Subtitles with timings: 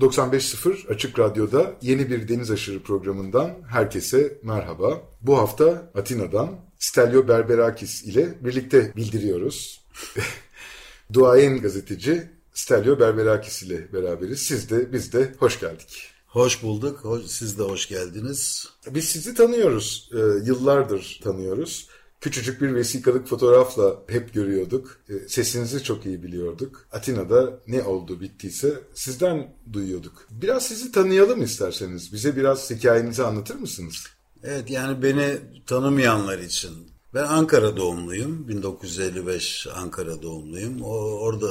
[0.00, 5.02] 95.0 Açık Radyo'da yeni bir Deniz Aşırı programından herkese merhaba.
[5.20, 9.84] Bu hafta Atina'dan Stelio Berberakis ile birlikte bildiriyoruz.
[11.12, 14.42] Duayen gazeteci Stelio Berberakis ile beraberiz.
[14.42, 16.08] Siz de biz de hoş geldik.
[16.26, 17.22] Hoş bulduk.
[17.26, 18.68] Siz de hoş geldiniz.
[18.90, 20.10] Biz sizi tanıyoruz.
[20.14, 21.88] E, yıllardır tanıyoruz.
[22.22, 24.98] Küçücük bir vesikalık fotoğrafla hep görüyorduk.
[25.08, 26.86] E, sesinizi çok iyi biliyorduk.
[26.92, 30.26] Atina'da ne oldu bittiyse sizden duyuyorduk.
[30.30, 32.12] Biraz sizi tanıyalım isterseniz.
[32.12, 34.06] Bize biraz hikayenizi anlatır mısınız?
[34.42, 36.70] Evet yani beni tanımayanlar için.
[37.14, 38.48] Ben Ankara doğumluyum.
[38.48, 40.82] 1955 Ankara doğumluyum.
[40.82, 41.48] O, orada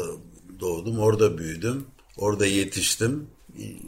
[0.59, 1.85] doğdum, orada büyüdüm.
[2.17, 3.27] Orada yetiştim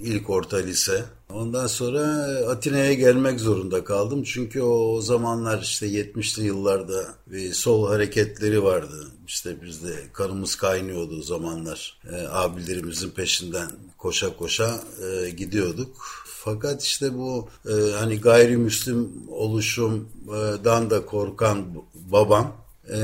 [0.02, 1.04] ilk orta lise.
[1.30, 2.02] Ondan sonra
[2.50, 4.23] Atina'ya gelmek zorunda kaldım.
[4.23, 9.08] Çünkü o, o zamanlar işte 70'li yıllarda bir sol hareketleri vardı.
[9.27, 11.99] İşte bizde kanımız kaynıyordu o zamanlar.
[12.12, 15.98] E, abilerimizin peşinden koşa koşa e, gidiyorduk.
[16.26, 21.65] Fakat işte bu e, hani gayrimüslim oluşumdan da korkan
[22.12, 22.58] babam
[22.90, 22.99] e,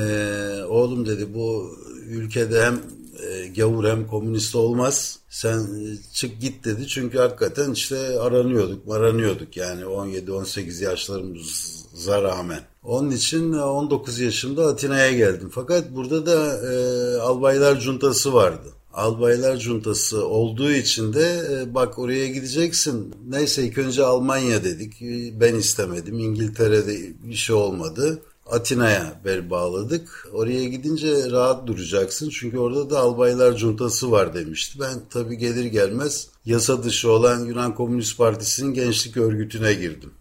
[0.68, 1.78] oğlum dedi bu
[2.10, 2.82] ülkede hem
[3.28, 5.20] e, gavur hem komünist olmaz.
[5.30, 6.88] Sen e, çık git dedi.
[6.88, 12.60] Çünkü hakikaten işte aranıyorduk, aranıyorduk yani 17-18 yaşlarımıza rağmen.
[12.84, 15.50] Onun için 19 yaşımda Atina'ya geldim.
[15.54, 18.68] Fakat burada da e, albaylar cuntası vardı.
[18.94, 23.16] Albaylar cuntası olduğu için de e, bak oraya gideceksin.
[23.30, 25.02] Neyse ilk önce Almanya dedik.
[25.02, 26.20] E, ben istemedim.
[26.20, 28.22] İngiltere'de bir şey olmadı.
[28.52, 30.28] Atina'ya bel bağladık.
[30.34, 34.80] Oraya gidince rahat duracaksın çünkü orada da albaylar cuntası var demişti.
[34.80, 40.14] Ben tabii gelir gelmez yasa dışı olan Yunan Komünist Partisi'nin gençlik örgütüne girdim.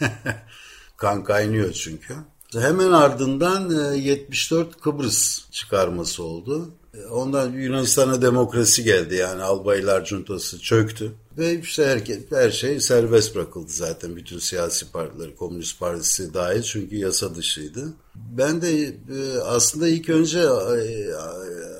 [0.96, 2.14] kan kaynıyor çünkü.
[2.52, 6.70] Hemen ardından 74 e, Kıbrıs çıkarması oldu.
[6.94, 11.12] E, ondan Yunanistan'a demokrasi geldi yani albaylar cuntası çöktü.
[11.38, 16.96] Ve işte herkes, her şey serbest bırakıldı zaten bütün siyasi partiler, Komünist Partisi dahil çünkü
[16.96, 17.92] yasa dışıydı.
[18.14, 21.10] Ben de e, aslında ilk önce e,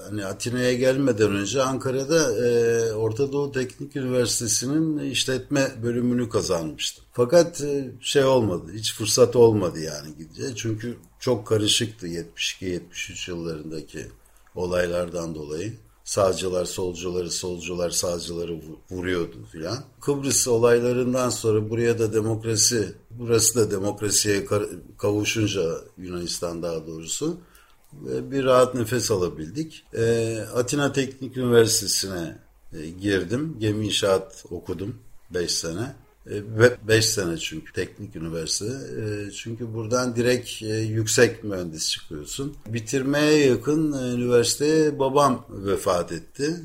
[0.09, 2.33] hani Atina'ya gelmeden önce Ankara'da
[2.97, 7.05] Orta Doğu Teknik Üniversitesi'nin işletme bölümünü kazanmıştım.
[7.13, 7.63] Fakat
[8.01, 14.07] şey olmadı, hiç fırsat olmadı yani gideceği çünkü çok karışıktı 72-73 yıllarındaki
[14.55, 15.73] olaylardan dolayı.
[16.05, 19.79] Sağcılar solcuları, solcular sağcıları vuruyordu filan.
[20.01, 24.47] Kıbrıs olaylarından sonra buraya da demokrasi, burası da demokrasiye
[24.99, 25.63] kavuşunca
[25.99, 27.37] Yunanistan daha doğrusu
[28.03, 29.85] bir rahat nefes alabildik.
[29.95, 32.39] E, Atina Teknik Üniversitesi'ne
[32.73, 33.57] e, girdim.
[33.59, 34.97] Gemi inşaat okudum
[35.31, 35.95] 5 sene.
[36.27, 38.73] 5 e, sene çünkü teknik üniversite.
[39.01, 42.57] E, çünkü buradan direkt e, yüksek mühendis çıkıyorsun.
[42.67, 46.61] Bitirmeye yakın üniversiteye babam vefat etti.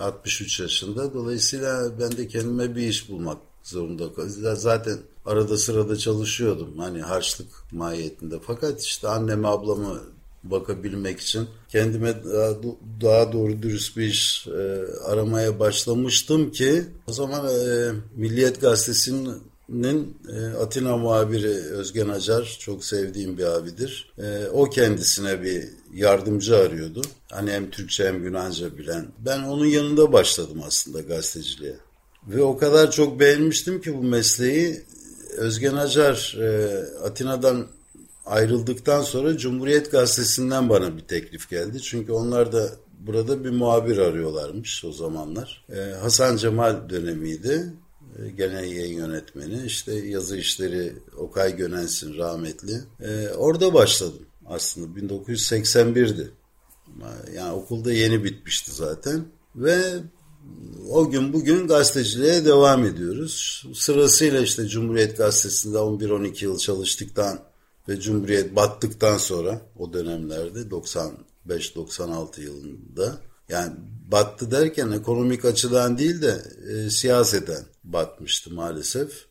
[0.00, 1.14] 63 yaşında.
[1.14, 4.56] Dolayısıyla ben de kendime bir iş bulmak zorunda kaldım.
[4.56, 8.34] Zaten arada sırada çalışıyordum hani harçlık mahiyetinde.
[8.46, 10.00] Fakat işte annemi ablamı
[10.44, 12.54] bakabilmek için kendime daha,
[13.00, 20.96] daha doğru dürüst bir e, aramaya başlamıştım ki o zaman e, Milliyet Gazetesi'nin e, Atina
[20.96, 24.12] muhabiri Özgen Acar çok sevdiğim bir abidir.
[24.18, 27.02] E, o kendisine bir yardımcı arıyordu.
[27.30, 29.06] Hani hem Türkçe hem Yunanca bilen.
[29.18, 31.76] Ben onun yanında başladım aslında gazeteciliğe.
[32.26, 34.82] Ve o kadar çok beğenmiştim ki bu mesleği
[35.36, 37.66] Özgen Acar e, Atina'dan
[38.26, 41.80] ayrıldıktan sonra Cumhuriyet Gazetesi'nden bana bir teklif geldi.
[41.80, 45.64] Çünkü onlar da burada bir muhabir arıyorlarmış o zamanlar.
[45.72, 47.72] Ee, Hasan Cemal dönemiydi.
[48.18, 49.66] Ee, genel yayın yönetmeni.
[49.66, 52.80] İşte yazı işleri Okay Gönensin rahmetli.
[53.00, 56.30] Ee, orada başladım aslında 1981'di.
[57.36, 59.24] Yani okulda yeni bitmişti zaten.
[59.56, 59.82] Ve
[60.90, 63.64] o gün bugün gazeteciliğe devam ediyoruz.
[63.74, 67.51] Sırasıyla işte Cumhuriyet Gazetesi'nde 11-12 yıl çalıştıktan
[67.88, 70.58] ve Cumhuriyet battıktan sonra o dönemlerde
[71.48, 73.72] 95-96 yılında yani
[74.08, 79.26] battı derken ekonomik açıdan değil de e, siyaseten batmıştı maalesef.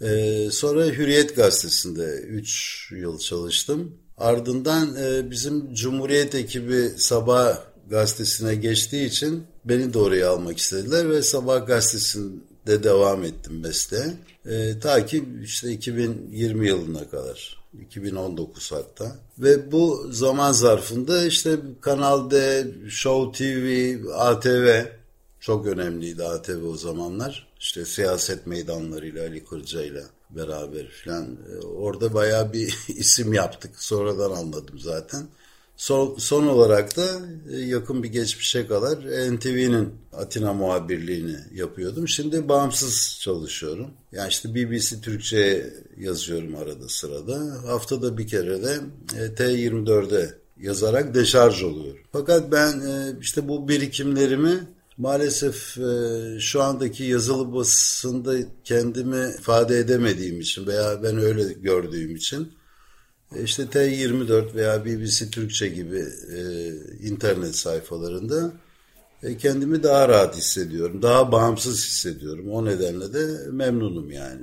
[0.00, 3.98] E, sonra Hürriyet Gazetesi'nde 3 yıl çalıştım.
[4.16, 7.58] Ardından e, bizim Cumhuriyet ekibi Sabah
[7.90, 14.16] gazetesine geçtiği için beni de oraya almak istediler ve Sabah gazetesinde devam ettim mesleğe.
[14.46, 17.57] E, ta ki işte 2020 yılına kadar.
[17.80, 19.16] 2019 hatta.
[19.38, 24.84] Ve bu zaman zarfında işte Kanal D, Show TV, ATV
[25.40, 27.48] çok önemliydi ATV o zamanlar.
[27.60, 31.36] İşte siyaset meydanlarıyla Ali Kırca ile beraber falan.
[31.76, 33.82] Orada bayağı bir isim yaptık.
[33.82, 35.26] Sonradan anladım zaten.
[35.78, 37.06] Son, son olarak da
[37.52, 38.98] e, yakın bir geçmişe kadar
[39.36, 42.08] NTV'nin Atina muhabirliğini yapıyordum.
[42.08, 43.90] Şimdi bağımsız çalışıyorum.
[44.12, 47.38] Yani işte BBC Türkçe yazıyorum arada sırada.
[47.66, 48.80] Haftada bir kere de
[49.16, 52.02] e, T24'e yazarak deşarj oluyorum.
[52.12, 54.58] Fakat ben e, işte bu birikimlerimi
[54.96, 55.78] maalesef
[56.40, 58.34] şu andaki yazılı basında
[58.64, 62.57] kendimi ifade edemediğim için veya ben öyle gördüğüm için e,
[63.44, 66.04] işte T24 veya BBC Türkçe gibi
[66.36, 66.40] e,
[67.08, 68.52] internet sayfalarında
[69.22, 71.02] e, kendimi daha rahat hissediyorum.
[71.02, 72.50] Daha bağımsız hissediyorum.
[72.50, 74.40] O nedenle de memnunum yani.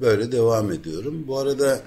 [0.00, 1.24] Böyle devam ediyorum.
[1.26, 1.80] Bu arada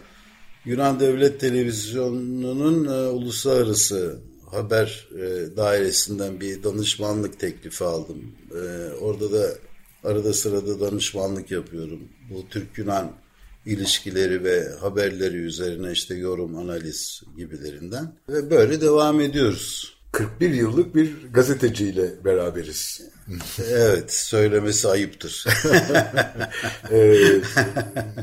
[0.65, 4.19] Yunan Devlet Televizyonu'nun e, uluslararası
[4.51, 8.31] haber e, dairesinden bir danışmanlık teklifi aldım.
[8.51, 9.49] E, orada da
[10.03, 11.99] arada sırada danışmanlık yapıyorum.
[12.29, 13.11] Bu Türk-Yunan
[13.65, 19.99] ilişkileri ve haberleri üzerine işte yorum, analiz gibilerinden ve böyle devam ediyoruz.
[20.11, 23.01] 41 yıllık bir gazeteciyle beraberiz.
[23.69, 25.45] evet, söylemesi ayıptır.
[26.91, 27.41] ee,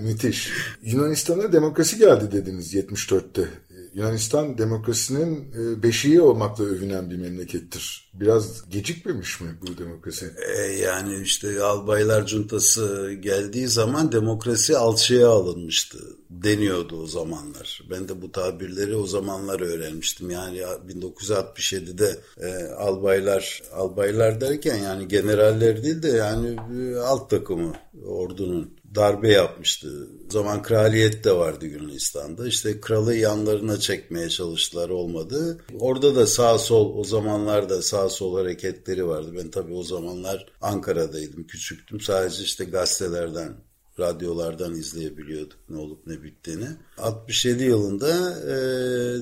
[0.01, 0.53] müthiş.
[0.83, 3.49] Yunanistan'a demokrasi geldi dediniz 74'te.
[3.97, 8.11] Yunanistan demokrasinin e, beşiği olmakla övünen bir memlekettir.
[8.15, 10.33] Biraz gecikmemiş mi bu demokrasi?
[10.57, 15.99] E, yani işte albaylar cuntası geldiği zaman demokrasi alçıya alınmıştı
[16.31, 17.83] deniyordu o zamanlar.
[17.91, 20.31] Ben de bu tabirleri o zamanlar öğrenmiştim.
[20.31, 20.59] Yani
[20.89, 27.73] 1967'de e, albaylar albaylar derken yani generaller değil de yani e, alt takımı
[28.07, 30.09] ordunun darbe yapmıştı.
[30.29, 32.49] O zaman kraliyet de vardı Yunanistan'da.
[32.49, 35.59] İşte kralı yanlarına çekmeye çalıştılar olmadı.
[35.81, 39.31] Orada da sağ sol o zamanlarda sağ sol hareketleri vardı.
[39.39, 41.47] Ben tabii o zamanlar Ankara'daydım.
[41.47, 42.01] Küçüktüm.
[42.01, 43.57] Sadece işte gazetelerden
[43.99, 46.67] radyolardan izleyebiliyorduk ne olup ne bittiğini.
[46.99, 48.57] 67 yılında e,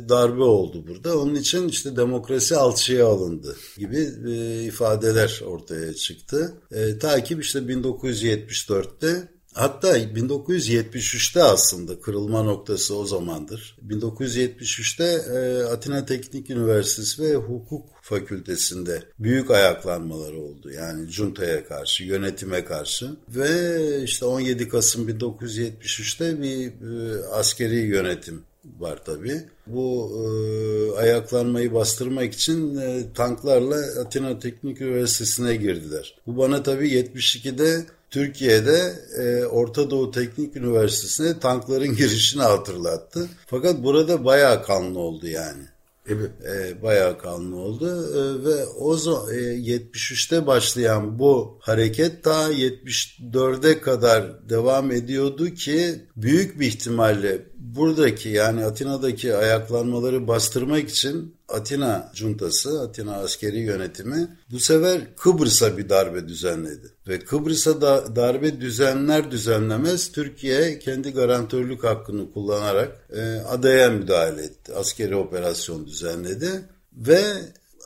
[0.08, 1.18] darbe oldu burada.
[1.18, 6.54] Onun için işte demokrasi alçıya alındı gibi e, ifadeler ortaya çıktı.
[6.70, 13.76] E, takip işte 1974'te Hatta 1973'te aslında kırılma noktası o zamandır.
[13.88, 20.70] 1973'te e, Atina Teknik Üniversitesi ve Hukuk Fakültesinde büyük ayaklanmalar oldu.
[20.70, 28.42] Yani juntaya karşı, yönetime karşı ve işte 17 Kasım 1973'te bir e, askeri yönetim
[28.78, 29.40] var tabii.
[29.66, 36.14] Bu e, ayaklanmayı bastırmak için e, tanklarla Atina Teknik Üniversitesi'ne girdiler.
[36.26, 43.28] Bu bana tabii 72'de Türkiye'de e, Orta Doğu Teknik Üniversitesi'ne tankların girişini hatırlattı.
[43.46, 45.62] Fakat burada bayağı kanlı oldu yani.
[46.08, 46.30] Evet.
[46.46, 54.48] E, bayağı kanlı oldu e, ve o e, 73'te başlayan bu hareket ta 74'e kadar
[54.48, 63.16] devam ediyordu ki büyük bir ihtimalle buradaki yani Atina'daki ayaklanmaları bastırmak için Atina cuntası, Atina
[63.16, 66.92] askeri yönetimi bu sefer Kıbrıs'a bir darbe düzenledi.
[67.08, 74.74] Ve Kıbrıs'a da darbe düzenler düzenlemez Türkiye kendi garantörlük hakkını kullanarak e, adaya müdahale etti.
[74.74, 76.50] Askeri operasyon düzenledi
[76.92, 77.22] ve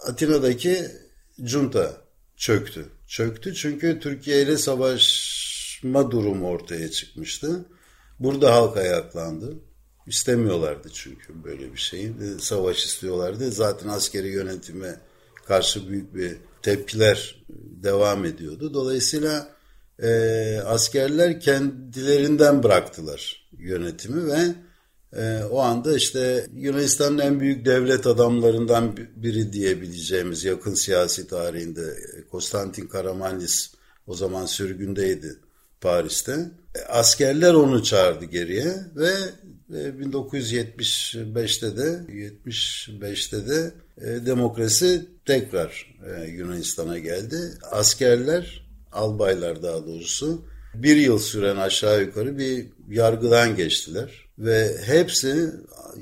[0.06, 0.86] Atina'daki
[1.38, 1.92] junta
[2.36, 2.84] çöktü.
[3.06, 7.64] Çöktü çünkü Türkiye ile savaşma durumu ortaya çıkmıştı.
[8.18, 9.54] Burada halk ayaklandı.
[10.08, 12.14] İstemiyorlardı çünkü böyle bir şeyi.
[12.40, 13.52] Savaş istiyorlardı.
[13.52, 15.00] Zaten askeri yönetime
[15.46, 17.44] karşı büyük bir tepkiler
[17.82, 18.74] devam ediyordu.
[18.74, 19.58] Dolayısıyla
[20.02, 24.40] e, askerler kendilerinden bıraktılar yönetimi ve
[25.16, 31.96] e, o anda işte Yunanistan'ın en büyük devlet adamlarından biri diyebileceğimiz yakın siyasi tarihinde
[32.30, 33.74] Konstantin Karamanlis
[34.06, 35.36] o zaman sürgündeydi
[35.80, 36.50] Paris'te.
[36.74, 39.10] E, askerler onu çağırdı geriye ve
[39.70, 47.36] 1975'te de 75'te de e, demokrasi tekrar e, Yunanistan'a geldi.
[47.70, 50.44] Askerler, albaylar daha doğrusu
[50.74, 55.50] bir yıl süren aşağı yukarı bir yargıdan geçtiler ve hepsi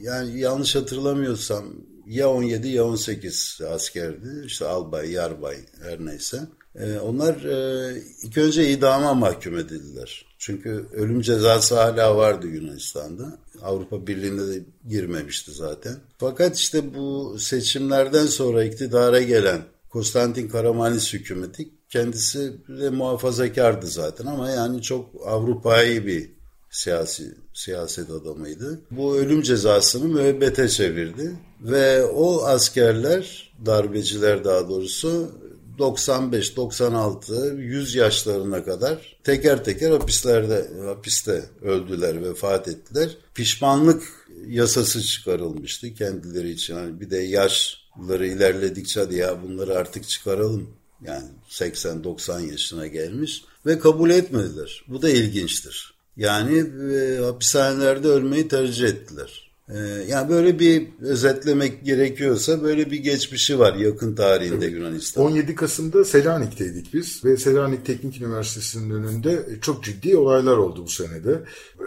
[0.00, 1.64] yani yanlış hatırlamıyorsam
[2.06, 4.46] ya 17 ya 18 askerdi.
[4.46, 6.40] işte albay, yarbay her neyse.
[6.74, 10.26] Ee, onlar e, ilk önce idama mahkum edildiler.
[10.38, 13.38] Çünkü ölüm cezası hala vardı Yunanistan'da.
[13.62, 15.96] Avrupa Birliği'ne de girmemişti zaten.
[16.18, 19.60] Fakat işte bu seçimlerden sonra iktidara gelen
[19.90, 26.30] Konstantin Karamanlis hükümeti kendisi de muhafazakardı zaten ama yani çok Avrupa'yı bir
[26.70, 28.80] siyasi siyaset adamıydı.
[28.90, 35.30] Bu ölüm cezasını müebbete çevirdi ve o askerler, darbeciler daha doğrusu
[35.78, 43.16] 95, 96, 100 yaşlarına kadar teker teker hapislerde hapiste öldüler, vefat ettiler.
[43.34, 44.02] Pişmanlık
[44.46, 46.76] yasası çıkarılmıştı kendileri için.
[46.76, 50.70] Yani bir de yaşları ilerledikçe diye ya bunları artık çıkaralım.
[51.02, 54.84] Yani 80-90 yaşına gelmiş ve kabul etmediler.
[54.88, 55.94] Bu da ilginçtir.
[56.16, 56.58] Yani
[56.94, 59.45] e, hapishanelerde ölmeyi tercih ettiler.
[59.70, 64.76] Ee, yani böyle bir özetlemek gerekiyorsa böyle bir geçmişi var yakın tarihinde evet.
[64.76, 65.24] Yunanistan.
[65.24, 71.42] 17 Kasım'da Selanik'teydik biz ve Selanik Teknik Üniversitesi'nin önünde çok ciddi olaylar oldu bu senede.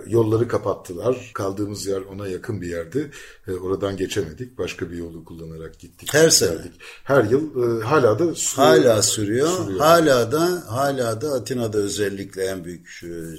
[0.08, 1.32] Yolları kapattılar.
[1.34, 3.12] Kaldığımız yer ona yakın bir yerdi.
[3.48, 4.58] Ee, oradan geçemedik.
[4.58, 6.10] Başka bir yolu kullanarak gittik.
[6.14, 6.58] Her sene.
[7.04, 8.68] Her yıl e, hala da sürüyor.
[8.68, 9.58] Hala sürüyor.
[9.58, 9.80] sürüyor.
[9.80, 12.88] Hala da hala da Atina'da özellikle en büyük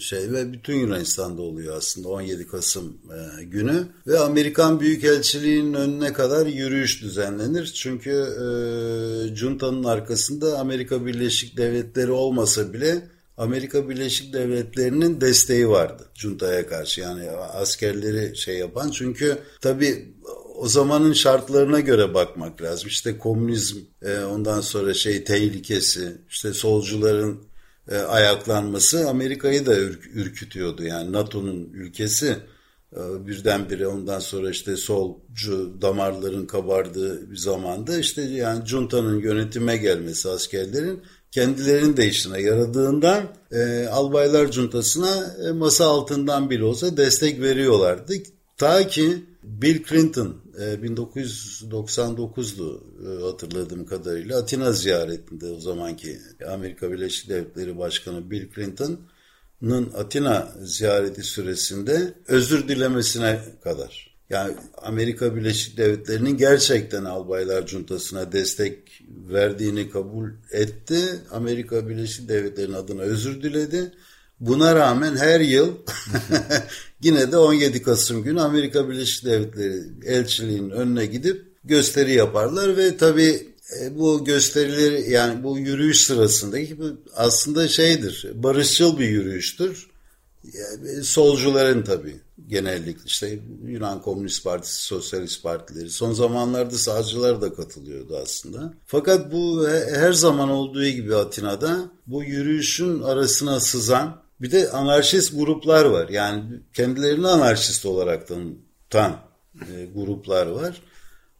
[0.00, 2.96] şey ve bütün Yunanistan'da oluyor aslında 17 Kasım
[3.40, 7.66] e, günü ve Amerikan Büyükelçiliği'nin önüne kadar yürüyüş düzenlenir.
[7.66, 8.46] Çünkü e,
[9.36, 17.00] Junta'nın arkasında Amerika Birleşik Devletleri olmasa bile Amerika Birleşik Devletleri'nin desteği vardı Junta'ya karşı.
[17.00, 20.14] Yani askerleri şey yapan çünkü tabii
[20.56, 22.88] o zamanın şartlarına göre bakmak lazım.
[22.88, 27.40] İşte komünizm, e, ondan sonra şey tehlikesi, işte solcuların
[27.90, 30.82] e, ayaklanması Amerika'yı da ürk, ürkütüyordu.
[30.82, 32.36] Yani NATO'nun ülkesi
[32.96, 41.02] birdenbire ondan sonra işte solcu damarların kabardığı bir zamanda işte yani Junta'nın yönetime gelmesi askerlerin
[41.30, 48.12] kendilerinin de işine yaradığından e, albaylar Juntasına e, masa altından bile olsa destek veriyorlardı.
[48.56, 56.18] Ta ki Bill Clinton e, 1999'du e, hatırladığım kadarıyla Atina ziyaretinde o zamanki
[56.52, 58.98] Amerika Birleşik Devletleri Başkanı Bill Clinton
[59.62, 64.10] Nın Atina ziyareti süresinde özür dilemesine kadar.
[64.30, 70.98] Yani Amerika Birleşik Devletleri'nin gerçekten albaylar cuntasına destek verdiğini kabul etti.
[71.30, 73.92] Amerika Birleşik Devletleri'nin adına özür diledi.
[74.40, 75.74] Buna rağmen her yıl
[77.02, 83.49] yine de 17 Kasım günü Amerika Birleşik Devletleri elçiliğinin önüne gidip gösteri yaparlar ve tabii
[83.90, 86.84] bu gösterileri yani bu yürüyüş sırasındaki bu
[87.16, 89.90] aslında şeydir barışçıl bir yürüyüştür.
[90.44, 98.16] Yani solcuların tabii genellikle işte Yunan Komünist Partisi, Sosyalist Partileri son zamanlarda sağcılar da katılıyordu
[98.22, 98.74] aslında.
[98.86, 105.84] Fakat bu her zaman olduğu gibi Atina'da bu yürüyüşün arasına sızan bir de anarşist gruplar
[105.84, 106.08] var.
[106.08, 109.16] Yani kendilerini anarşist olarak tanıtan
[109.54, 110.82] e, gruplar var.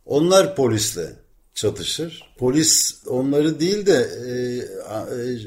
[0.07, 1.13] Onlar polisle
[1.55, 2.35] çatışır.
[2.39, 4.33] Polis onları değil de e,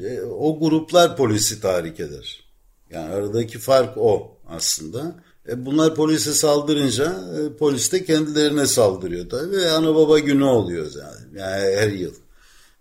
[0.08, 2.44] e, o gruplar polisi tahrik eder.
[2.90, 5.16] Yani aradaki fark o aslında.
[5.48, 10.92] E, bunlar polise saldırınca e, polis de kendilerine saldırıyor tabii ve ana baba günü oluyor
[10.98, 12.14] yani, yani her yıl.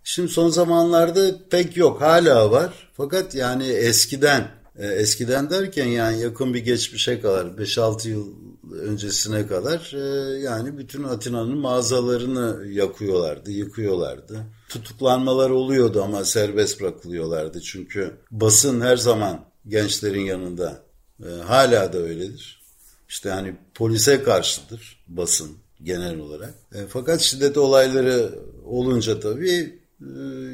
[0.04, 6.54] Şimdi son zamanlarda pek yok hala var fakat yani eskiden e, eskiden derken yani yakın
[6.54, 8.34] bir geçmişe kadar 5-6 yıl
[8.74, 14.44] öncesine kadar e, yani bütün Atina'nın mağazalarını yakıyorlardı, yıkıyorlardı.
[14.70, 17.62] Tutuklanmalar oluyordu ama serbest bırakılıyorlardı.
[17.62, 20.84] Çünkü basın her zaman gençlerin yanında.
[21.24, 22.64] E, hala da öyledir.
[23.10, 25.52] İşte hani polise karşıdır basın
[25.84, 26.54] genel olarak.
[26.76, 29.84] E, fakat şiddet olayları olunca tabii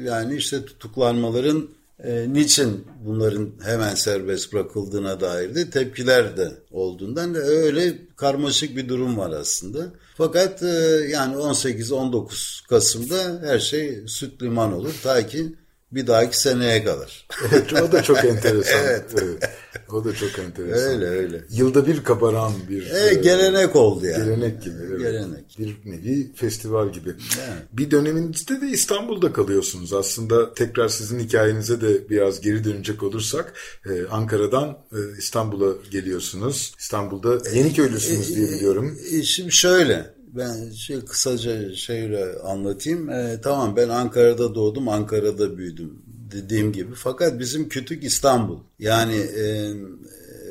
[0.04, 1.68] yani işte tutuklanmaların
[2.04, 8.88] e, niçin bunların hemen serbest bırakıldığına dair de tepkiler de olduğundan da öyle karmaşık bir
[8.88, 9.86] durum var aslında.
[10.16, 10.66] Fakat e,
[11.10, 15.54] yani 18-19 Kasım'da her şey süt liman olur ta ki
[15.92, 17.26] bir dahaki seneye kadar.
[17.52, 18.80] Evet, o da çok enteresan.
[18.84, 19.04] evet.
[19.22, 19.50] evet.
[19.92, 20.88] O da çok enteresan.
[20.88, 21.44] Öyle öyle.
[21.50, 22.90] Yılda bir kabaran bir...
[22.90, 24.24] E, gelenek oldu yani.
[24.24, 24.74] Gelenek gibi.
[24.88, 25.00] Evet.
[25.00, 25.58] Gelenek.
[25.58, 27.08] Bir nevi festival gibi.
[27.08, 27.62] Evet.
[27.72, 29.92] Bir döneminizde de İstanbul'da kalıyorsunuz.
[29.92, 33.52] Aslında tekrar sizin hikayenize de biraz geri dönecek olursak
[33.86, 36.74] e, Ankara'dan e, İstanbul'a geliyorsunuz.
[36.78, 38.98] İstanbul'da Yeniköylüsünüz diye biliyorum.
[39.12, 43.10] E, şimdi şöyle ben şey kısaca şöyle anlatayım.
[43.10, 46.94] E, tamam ben Ankara'da doğdum, Ankara'da büyüdüm dediğim gibi.
[46.94, 48.58] Fakat bizim kütük İstanbul.
[48.78, 49.74] Yani e,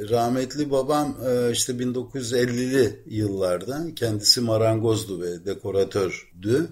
[0.09, 6.69] rahmetli babam e, işte 1950'li yıllarda kendisi marangozdu ve dekoratördü.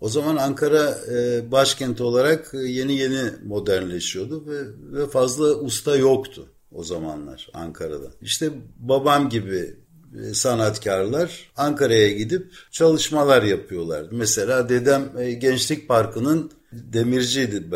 [0.00, 4.60] O zaman Ankara e, başkent olarak yeni yeni modernleşiyordu ve,
[4.98, 8.06] ve fazla usta yoktu o zamanlar Ankara'da.
[8.20, 9.74] İşte babam gibi e,
[10.32, 14.08] sanatkarlar Ankara'ya gidip çalışmalar yapıyorlardı.
[14.12, 17.70] Mesela dedem e, Gençlik Parkı'nın demirciydi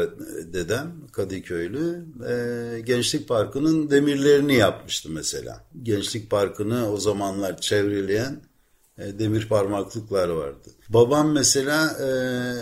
[0.52, 2.04] dedem Kadıköylü.
[2.28, 5.64] E, Gençlik Parkı'nın demirlerini yapmıştı mesela.
[5.82, 8.40] Gençlik Parkı'nı o zamanlar çevreleyen
[8.98, 10.68] E, demir parmaklıklar vardı.
[10.88, 12.10] Babam mesela e,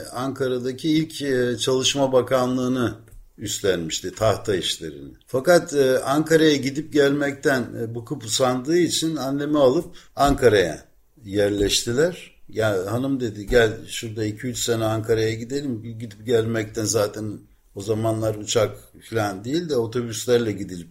[0.09, 2.95] Ankara'daki ilk e, Çalışma Bakanlığı'nı
[3.39, 5.15] üstlenmişti tahta işlerini.
[5.27, 10.85] Fakat e, Ankara'ya gidip gelmekten e, bıkıp usandığı için annemi alıp Ankara'ya
[11.25, 12.37] yerleştiler.
[12.49, 15.83] Ya hanım dedi gel şurada 2-3 sene Ankara'ya gidelim.
[15.99, 17.39] Gidip gelmekten zaten
[17.75, 18.77] o zamanlar uçak
[19.11, 20.89] falan değil de otobüslerle gidilip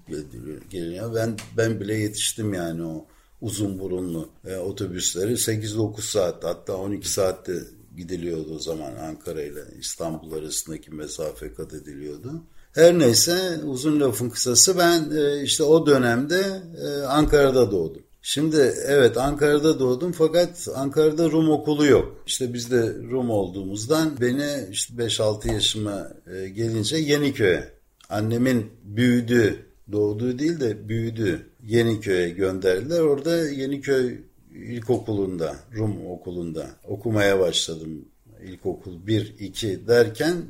[0.69, 1.15] geliyor.
[1.15, 3.05] Ben ben bile yetiştim yani o
[3.41, 7.53] uzun burunlu e, otobüsleri 8-9 saat hatta 12 saatte
[7.97, 12.43] gidiliyordu o zaman Ankara ile İstanbul arasındaki mesafe kat ediliyordu.
[12.73, 18.03] Her neyse uzun lafın kısası ben e, işte o dönemde e, Ankara'da doğdum.
[18.21, 22.23] Şimdi evet Ankara'da doğdum fakat Ankara'da Rum okulu yok.
[22.27, 27.73] İşte biz de Rum olduğumuzdan beni işte 5-6 yaşıma e, gelince Yeniköy'e
[28.09, 32.99] annemin büyüdü doğduğu değil de büyüdü Yeniköy'e gönderdiler.
[32.99, 34.17] Orada Yeniköy
[34.55, 38.05] İlkokulu'nda, Rum okulunda okumaya başladım.
[38.43, 40.45] İlkokul 1-2 derken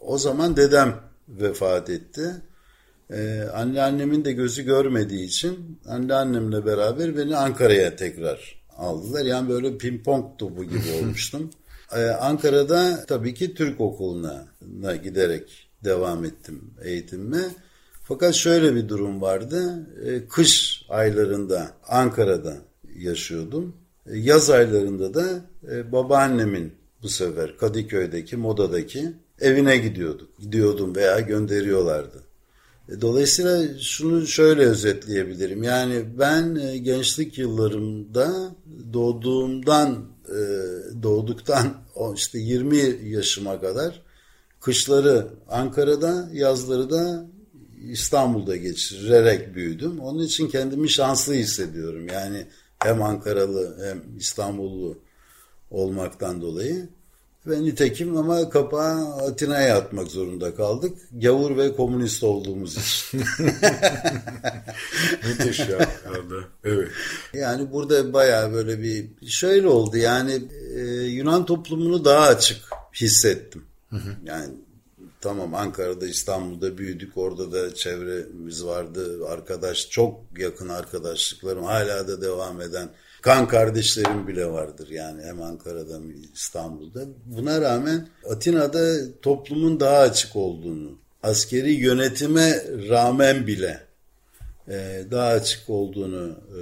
[0.00, 2.42] o zaman dedem vefat etti.
[3.10, 9.24] Ee, anneannemin de gözü görmediği için anneannemle beraber beni Ankara'ya tekrar aldılar.
[9.24, 11.50] Yani böyle pimpon topu gibi olmuştum.
[11.96, 14.46] Ee, Ankara'da tabii ki Türk okuluna
[15.02, 17.42] giderek devam ettim eğitimime.
[18.02, 19.86] Fakat şöyle bir durum vardı.
[20.04, 22.56] Ee, kış aylarında Ankara'da
[23.02, 23.76] yaşıyordum.
[24.06, 30.38] Ee, yaz aylarında da e, babaannemin bu sefer Kadıköy'deki, Moda'daki evine gidiyorduk.
[30.38, 32.22] Gidiyordum veya gönderiyorlardı.
[32.88, 35.62] E, dolayısıyla şunu şöyle özetleyebilirim.
[35.62, 38.56] Yani ben e, gençlik yıllarımda
[38.92, 40.38] doğduğumdan e,
[41.02, 41.74] doğduktan
[42.14, 44.02] işte 20 yaşıma kadar
[44.60, 47.26] kışları Ankara'da, yazları da
[47.90, 49.98] İstanbul'da geçirerek büyüdüm.
[49.98, 52.06] Onun için kendimi şanslı hissediyorum.
[52.12, 52.46] Yani
[52.84, 54.98] hem Ankaralı hem İstanbullu
[55.70, 56.88] olmaktan dolayı.
[57.46, 60.98] Ve nitekim ama kapağı Atina'ya atmak zorunda kaldık.
[61.12, 63.20] Gavur ve komünist olduğumuz için.
[65.28, 65.88] Müthiş ya.
[66.64, 66.88] Evet.
[67.34, 69.96] Yani burada baya böyle bir şöyle oldu.
[69.96, 70.42] Yani
[70.76, 72.58] e, Yunan toplumunu daha açık
[72.94, 73.64] hissettim.
[74.24, 74.54] Yani
[75.22, 82.60] tamam Ankara'da İstanbul'da büyüdük orada da çevremiz vardı arkadaş çok yakın arkadaşlıklarım hala da devam
[82.60, 82.88] eden
[83.22, 87.04] kan kardeşlerim bile vardır yani hem Ankara'da hem İstanbul'da.
[87.26, 93.80] Buna rağmen Atina'da toplumun daha açık olduğunu, askeri yönetime rağmen bile
[94.68, 96.60] e, daha açık olduğunu e,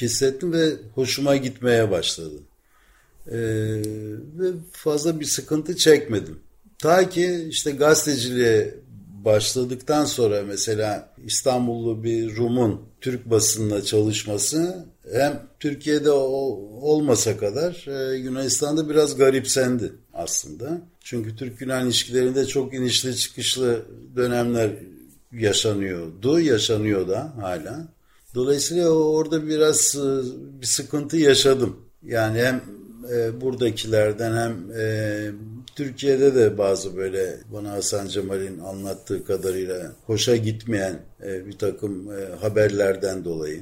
[0.00, 2.36] hissettim ve hoşuma gitmeye başladı.
[3.26, 3.38] E,
[4.38, 6.40] ve fazla bir sıkıntı çekmedim.
[6.78, 8.74] Ta ki işte gazeteciliğe
[9.24, 18.88] başladıktan sonra mesela İstanbullu bir Rum'un Türk basınına çalışması hem Türkiye'de olmasa kadar e, Yunanistan'da
[18.88, 20.80] biraz garipsendi aslında.
[21.00, 23.82] Çünkü Türk-Yunan ilişkilerinde çok inişli çıkışlı
[24.16, 24.70] dönemler
[25.32, 27.88] yaşanıyordu, yaşanıyor da hala.
[28.34, 30.06] Dolayısıyla orada biraz e,
[30.60, 31.76] bir sıkıntı yaşadım.
[32.02, 32.62] Yani hem
[33.12, 34.70] e, buradakilerden hem
[35.78, 42.08] Türkiye'de de bazı böyle bana Hasan Cemal'in anlattığı kadarıyla hoşa gitmeyen bir takım
[42.40, 43.60] haberlerden dolayı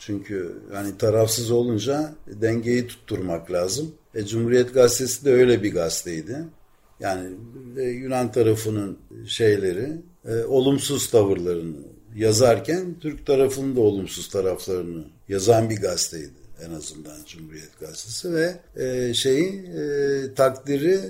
[0.00, 3.94] çünkü yani tarafsız olunca dengeyi tutturmak lazım.
[4.14, 6.36] E, Cumhuriyet Gazetesi de öyle bir gazeteydi.
[7.00, 7.30] Yani
[7.76, 9.92] e, Yunan tarafının şeyleri,
[10.24, 11.76] e, olumsuz tavırlarını
[12.14, 19.14] yazarken Türk tarafının da olumsuz taraflarını yazan bir gazeteydi en azından Cumhuriyet Gazetesi ve e,
[19.14, 21.00] şeyi e, takdiri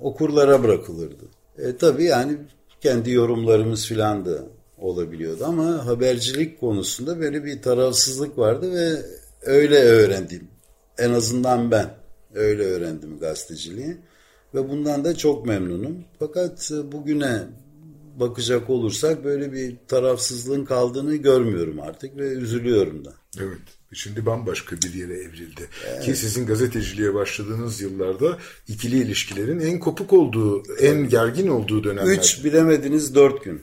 [0.00, 1.24] okurlara bırakılırdı.
[1.58, 2.36] E, tabii yani
[2.80, 4.42] kendi yorumlarımız filan da
[4.78, 9.02] olabiliyordu ama habercilik konusunda böyle bir tarafsızlık vardı ve
[9.42, 10.48] öyle öğrendim.
[10.98, 11.90] En azından ben
[12.34, 13.96] öyle öğrendim gazeteciliği
[14.54, 16.04] ve bundan da çok memnunum.
[16.18, 17.42] Fakat bugüne
[18.20, 23.12] bakacak olursak böyle bir tarafsızlığın kaldığını görmüyorum artık ve üzülüyorum da.
[23.38, 23.79] Evet.
[23.92, 25.68] Şimdi bambaşka bir yere evrildi.
[25.88, 26.04] Evet.
[26.04, 32.18] Ki sizin gazeteciliğe başladığınız yıllarda ikili ilişkilerin en kopuk olduğu, en gergin olduğu dönemler.
[32.18, 33.62] Üç bilemediniz dört gün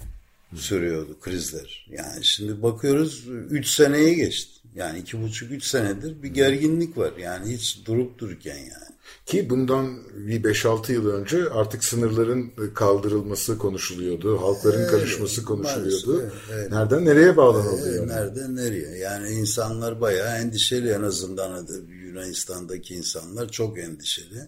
[0.56, 1.88] sürüyordu krizler.
[1.92, 4.52] Yani şimdi bakıyoruz 3 seneyi geçti.
[4.76, 7.13] Yani iki buçuk üç senedir bir gerginlik var.
[7.20, 8.87] Yani hiç durup dururken yani.
[9.26, 14.41] Ki bundan bir 5-6 yıl önce artık sınırların kaldırılması konuşuluyordu.
[14.41, 16.22] Halkların evet, karışması konuşuluyordu.
[16.22, 16.72] Evet, evet.
[16.72, 17.89] Nereden nereye bağlanıldı?
[17.89, 18.08] Evet, yani?
[18.08, 18.98] Nereden nereye?
[18.98, 24.48] Yani insanlar bayağı endişeli en azından Yunanistan'daki insanlar çok endişeli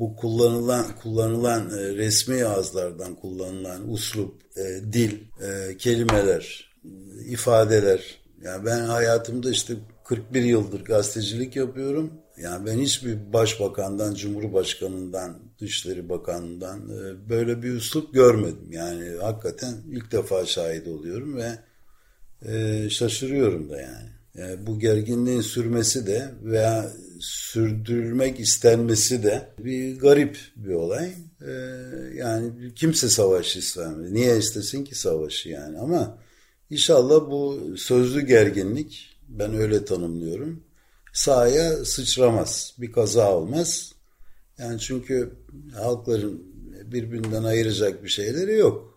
[0.00, 6.72] bu kullanılan kullanılan e, resmi ağızlardan kullanılan uslup, e, dil, e, kelimeler,
[7.26, 8.20] ifadeler.
[8.42, 12.12] Yani ben hayatımda işte 41 yıldır gazetecilik yapıyorum.
[12.42, 18.66] Yani ben hiçbir başbakandan, cumhurbaşkanından, dışişleri bakanından e, böyle bir üslup görmedim.
[18.70, 21.58] Yani hakikaten ilk defa şahit oluyorum ve
[22.46, 24.08] e, şaşırıyorum da yani.
[24.34, 24.66] yani.
[24.66, 31.12] Bu gerginliğin sürmesi de veya sürdürülmek istenmesi de bir garip bir olay.
[31.46, 31.52] E,
[32.14, 34.14] yani kimse savaş istemedi.
[34.14, 36.18] Niye istesin ki savaşı yani ama
[36.70, 40.69] inşallah bu sözlü gerginlik ben öyle tanımlıyorum
[41.12, 42.74] sahaya sıçramaz.
[42.78, 43.92] Bir kaza olmaz.
[44.58, 45.32] Yani çünkü
[45.74, 46.42] halkların
[46.84, 48.90] birbirinden ayıracak bir şeyleri yok.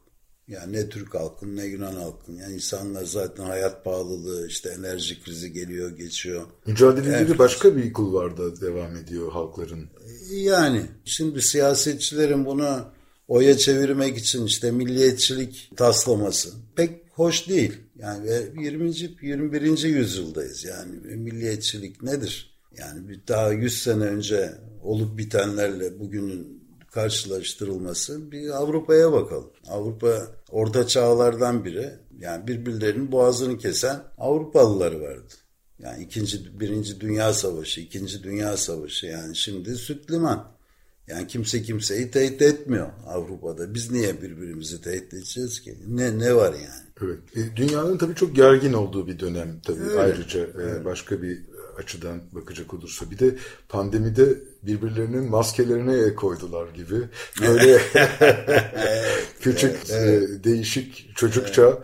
[0.47, 2.35] Yani ne Türk halkın ne Yunan halkın.
[2.35, 6.45] Yani insanlar zaten hayat pahalılığı, işte enerji krizi geliyor, geçiyor.
[6.65, 7.39] Mücadeleleri evet.
[7.39, 9.89] başka bir kulvarda devam ediyor halkların.
[10.31, 12.85] Yani şimdi siyasetçilerin bunu
[13.27, 17.73] oya çevirmek için işte milliyetçilik taslaması pek hoş değil.
[17.95, 18.29] Yani
[18.59, 18.91] 20.
[19.21, 19.83] 21.
[19.83, 20.65] yüzyıldayız.
[20.65, 22.59] Yani milliyetçilik nedir?
[22.77, 24.53] Yani daha 100 sene önce
[24.83, 29.51] olup bitenlerle bugünün karşılaştırılması bir Avrupa'ya bakalım.
[29.67, 35.33] Avrupa orta çağlardan biri yani birbirlerinin boğazını kesen Avrupalıları vardı.
[35.79, 40.53] Yani ikinci, birinci dünya savaşı, ikinci dünya savaşı yani şimdi süt liman.
[41.07, 43.73] Yani kimse kimseyi tehdit etmiyor Avrupa'da.
[43.73, 45.77] Biz niye birbirimizi tehdit edeceğiz ki?
[45.87, 46.83] Ne ne var yani?
[47.03, 47.19] Evet.
[47.35, 49.99] E, dünyanın tabii çok gergin olduğu bir dönem tabii Öyle.
[49.99, 51.41] ayrıca e, başka bir
[51.77, 53.11] açıdan bakacak olursa.
[53.11, 53.35] Bir de
[53.69, 56.95] pandemide birbirlerinin maskelerine el koydular gibi.
[57.41, 57.81] Böyle
[59.41, 61.61] küçük evet, E, değişik çocukça.
[61.61, 61.79] Evet.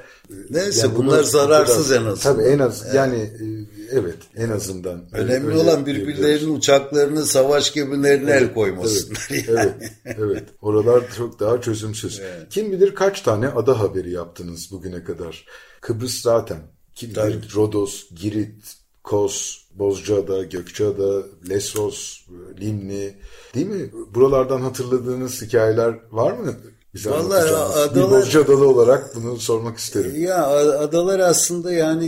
[0.50, 2.34] Neyse yani bunlar, bunlar zararsız kadar, en azından.
[2.34, 2.96] Tabii en az evet.
[2.96, 3.46] yani e,
[3.92, 5.06] evet en azından.
[5.12, 9.28] Önemli öyle, olan birbirlerinin uçaklarını savaş gemilerine evet, el koymasınlar.
[9.32, 9.72] Evet, yani.
[10.06, 10.44] evet, evet.
[10.62, 12.20] Oralar çok daha çözümsüz.
[12.20, 12.50] Evet.
[12.50, 15.46] Kim bilir kaç tane ada haberi yaptınız bugüne kadar.
[15.82, 16.60] Kıbrıs zaten.
[16.96, 22.22] Kim bilir Rodos, Girit, Kos, Bozcaada, Gökçeada, Lesvos,
[22.62, 23.14] Limni
[23.56, 23.92] değil mi?
[24.16, 26.56] Buralardan hatırladığınız hikayeler var mı?
[26.94, 30.22] Bize Vallahi adalar, bir Bozcaadalı olarak bunu sormak isterim.
[30.22, 30.48] Ya
[30.80, 32.06] adalar aslında yani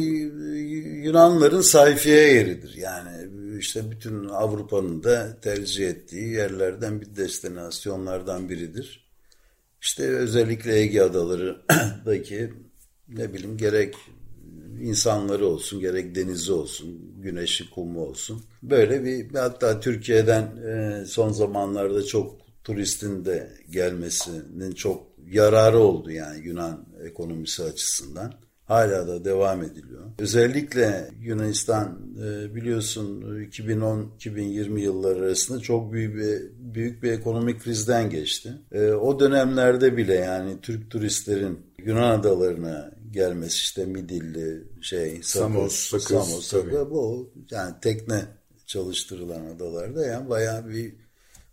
[1.05, 2.73] Yunanların sayfiye yeridir.
[2.77, 3.09] Yani
[3.59, 9.11] işte bütün Avrupa'nın da tercih ettiği yerlerden bir destinasyonlardan biridir.
[9.81, 12.53] İşte özellikle Ege Adaları'daki
[13.07, 13.95] ne bileyim gerek
[14.81, 18.43] insanları olsun, gerek denizi olsun, güneşi, kumu olsun.
[18.63, 26.47] Böyle bir hatta Türkiye'den e, son zamanlarda çok turistin de gelmesinin çok yararı oldu yani
[26.47, 28.33] Yunan ekonomisi açısından.
[28.65, 30.01] Hala da devam ediliyor.
[30.19, 36.41] Özellikle Yunanistan e, biliyorsun 2010-2020 yılları arasında çok büyük bir
[36.73, 38.53] büyük bir ekonomik krizden geçti.
[38.71, 46.07] E, o dönemlerde bile yani Türk turistlerin Yunan adalarına gelmesi işte Midilli, şey, Samos, Sakız,
[46.07, 48.25] Samos, Sakız, bu yani tekne
[48.65, 50.95] çalıştırılan adalarda yani bayağı bir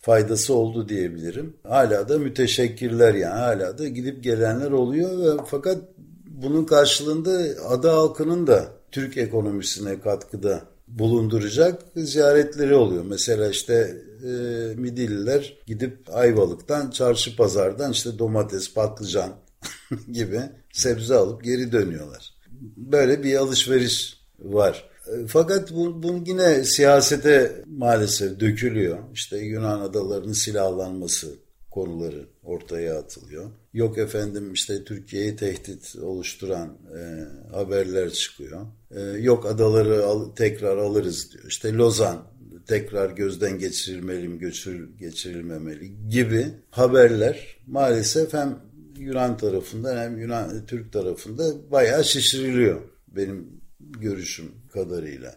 [0.00, 1.56] faydası oldu diyebilirim.
[1.68, 5.78] Hala da müteşekkirler yani hala da gidip gelenler oluyor ve fakat
[6.26, 13.04] bunun karşılığında ada halkının da Türk ekonomisine katkıda bulunduracak ziyaretleri oluyor.
[13.04, 14.28] Mesela işte e,
[14.76, 19.30] Midilliler gidip Ayvalık'tan, çarşı pazardan işte domates, patlıcan
[20.12, 20.40] gibi
[20.72, 22.34] sebze alıp geri dönüyorlar.
[22.76, 24.90] Böyle bir alışveriş var.
[25.06, 28.98] E, fakat bu, bu yine siyasete maalesef dökülüyor.
[29.14, 31.34] İşte Yunan adalarının silahlanması
[31.70, 33.50] konuları ortaya atılıyor.
[33.72, 38.66] Yok efendim işte Türkiye'yi tehdit oluşturan e, haberler çıkıyor.
[38.90, 41.44] E, yok adaları al, tekrar alırız diyor.
[41.48, 42.24] İşte Lozan
[42.66, 48.58] tekrar gözden geçirilmeli mi, göçür, geçirilmemeli gibi haberler maalesef hem
[48.98, 55.34] Yunan tarafında hem Yunan Türk tarafında bayağı şişiriliyor benim görüşüm kadarıyla.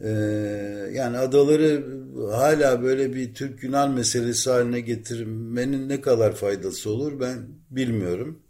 [0.00, 0.08] Ee,
[0.92, 1.84] yani adaları
[2.30, 8.42] hala böyle bir Türk-Yunan meselesi haline getirmenin ne kadar faydası olur ben bilmiyorum.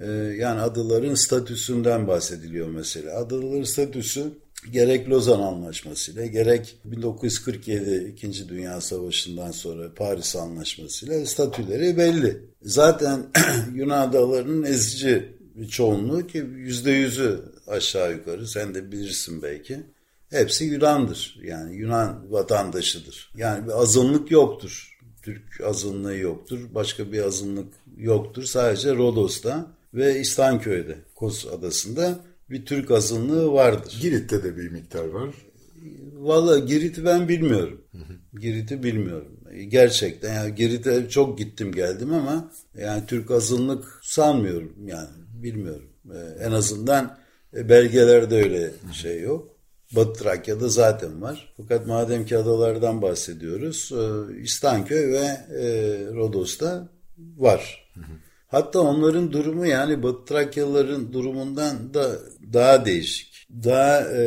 [0.00, 3.16] Ee, yani adaların statüsünden bahsediliyor mesela.
[3.16, 4.32] Adaların statüsü
[4.72, 12.40] gerek Lozan Anlaşması'yla gerek 1947 İkinci Dünya Savaşı'ndan sonra Paris Anlaşması'yla statüleri belli.
[12.62, 13.26] Zaten
[13.74, 19.80] Yunan adalarının ezici bir çoğunluğu ki yüzde yüzü aşağı yukarı sen de bilirsin belki
[20.30, 21.38] hepsi Yunan'dır.
[21.42, 23.30] Yani Yunan vatandaşıdır.
[23.36, 24.98] Yani bir azınlık yoktur.
[25.22, 26.58] Türk azınlığı yoktur.
[26.74, 28.44] Başka bir azınlık yoktur.
[28.44, 32.18] Sadece Rodos'ta ve İslanköy'de, Kos Adası'nda
[32.50, 33.98] bir Türk azınlığı vardır.
[34.02, 35.34] Girit'te de bir miktar var.
[36.12, 37.80] Valla Girit'i ben bilmiyorum.
[38.40, 39.40] Girit'i bilmiyorum.
[39.68, 45.88] Gerçekten yani Girit'e çok gittim geldim ama yani Türk azınlık sanmıyorum yani bilmiyorum.
[46.14, 47.18] Ee, en azından
[47.52, 49.56] belgelerde öyle şey yok.
[49.96, 51.54] Batı Trakya'da zaten var.
[51.56, 55.24] Fakat madem ki adalardan bahsediyoruz, e, İstanköy ve
[55.60, 55.66] e,
[56.14, 56.88] Rodos'ta
[57.36, 57.90] var.
[57.94, 58.29] Hı hı.
[58.50, 62.18] Hatta onların durumu yani Batı Trakyalıların durumundan da
[62.52, 63.46] daha değişik.
[63.64, 64.22] Daha e,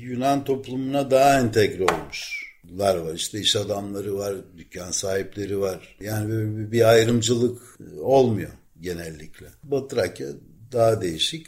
[0.00, 3.14] Yunan toplumuna daha entegre olmuşlar var.
[3.14, 5.96] İşte iş adamları var, dükkan sahipleri var.
[6.00, 9.46] Yani bir ayrımcılık olmuyor genellikle.
[9.62, 10.28] Batı Trakya
[10.72, 11.46] daha değişik.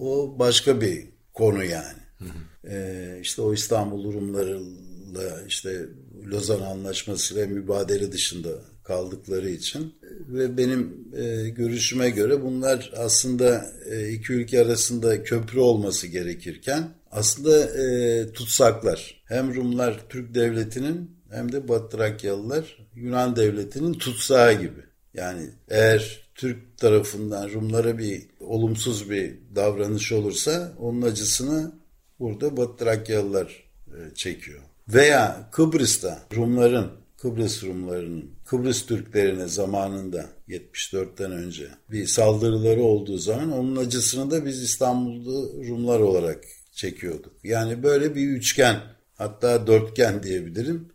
[0.00, 1.98] O başka bir konu yani.
[2.18, 2.70] Hı hı.
[2.70, 5.86] Ee, işte o İstanbul Rumlarıyla işte
[6.26, 8.50] Lozan Anlaşması ve mübadele dışında
[8.84, 9.94] kaldıkları için
[10.28, 17.58] ve benim e, görüşüme göre bunlar aslında e, iki ülke arasında köprü olması gerekirken aslında
[17.58, 19.22] e, tutsaklar.
[19.24, 24.80] Hem Rumlar Türk devletinin hem de Batı Trakyalılar Yunan devletinin tutsağı gibi.
[25.14, 31.72] Yani eğer Türk tarafından Rumlara bir olumsuz bir davranış olursa onun acısını
[32.18, 34.60] burada Batı Trakyalılar e, çekiyor.
[34.88, 43.76] Veya Kıbrıs'ta Rumların Kıbrıs Rumlarının, Kıbrıs Türklerine zamanında 74'ten önce bir saldırıları olduğu zaman onun
[43.76, 47.32] acısını da biz İstanbul'da Rumlar olarak çekiyorduk.
[47.44, 48.80] Yani böyle bir üçgen
[49.14, 50.88] hatta dörtgen diyebilirim.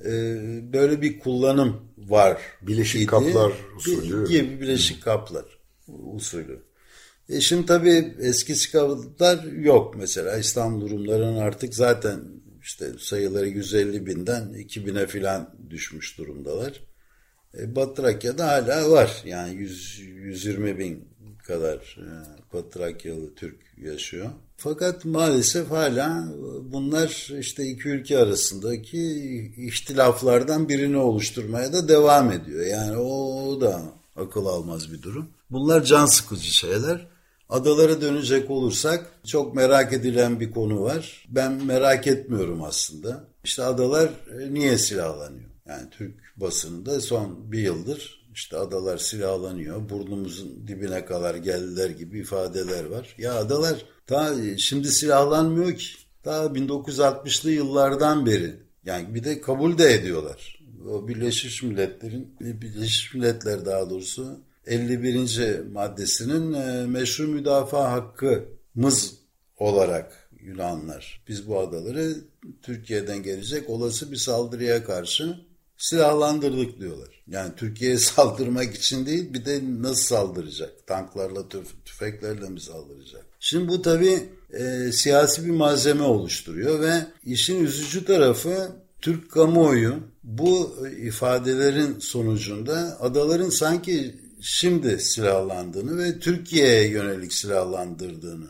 [0.00, 0.12] Ee,
[0.72, 2.38] böyle bir kullanım var.
[2.62, 3.06] Bileşik idi.
[3.06, 4.28] kaplar usulü.
[4.28, 5.44] Gibi bileşik kaplar
[5.88, 6.62] usulü.
[7.28, 12.20] E şimdi tabii eskisi kadar yok mesela İstanbul Rumların artık zaten
[12.64, 16.80] işte sayıları 150 binden 2000'e filan düşmüş durumdalar.
[17.58, 19.22] E, Batı Trakya'da hala var.
[19.24, 21.08] Yani 100, 120 bin
[21.46, 22.08] kadar e,
[22.52, 24.30] Batı Trakyalı Türk yaşıyor.
[24.56, 26.28] Fakat maalesef hala
[26.64, 29.00] bunlar işte iki ülke arasındaki
[29.56, 32.66] ihtilaflardan birini oluşturmaya da devam ediyor.
[32.66, 33.82] Yani o da
[34.16, 35.28] akıl almaz bir durum.
[35.50, 37.13] Bunlar can sıkıcı şeyler.
[37.54, 41.26] Adalara dönecek olursak çok merak edilen bir konu var.
[41.28, 43.24] Ben merak etmiyorum aslında.
[43.44, 45.50] İşte adalar e, niye silahlanıyor?
[45.66, 52.84] Yani Türk basınında son bir yıldır işte adalar silahlanıyor, burnumuzun dibine kadar geldiler gibi ifadeler
[52.84, 53.14] var.
[53.18, 55.86] Ya adalar ta şimdi silahlanmıyor ki.
[56.22, 60.64] Ta 1960'lı yıllardan beri yani bir de kabul de ediyorlar.
[60.90, 65.60] O Birleşmiş Milletler'in Birleşmiş Milletler daha doğrusu 51.
[65.72, 69.14] maddesinin e, meşru müdafaa hakkımız
[69.58, 71.22] olarak Yunanlar.
[71.28, 72.14] Biz bu adaları
[72.62, 75.36] Türkiye'den gelecek olası bir saldırıya karşı
[75.78, 77.22] silahlandırdık diyorlar.
[77.26, 80.86] Yani Türkiye'ye saldırmak için değil bir de nasıl saldıracak?
[80.86, 83.24] Tanklarla, tüf tüfeklerle mi saldıracak?
[83.40, 90.76] Şimdi bu tabii e, siyasi bir malzeme oluşturuyor ve işin üzücü tarafı Türk kamuoyu bu
[91.02, 98.48] ifadelerin sonucunda adaların sanki şimdi silahlandığını ve Türkiye'ye yönelik silahlandırdığını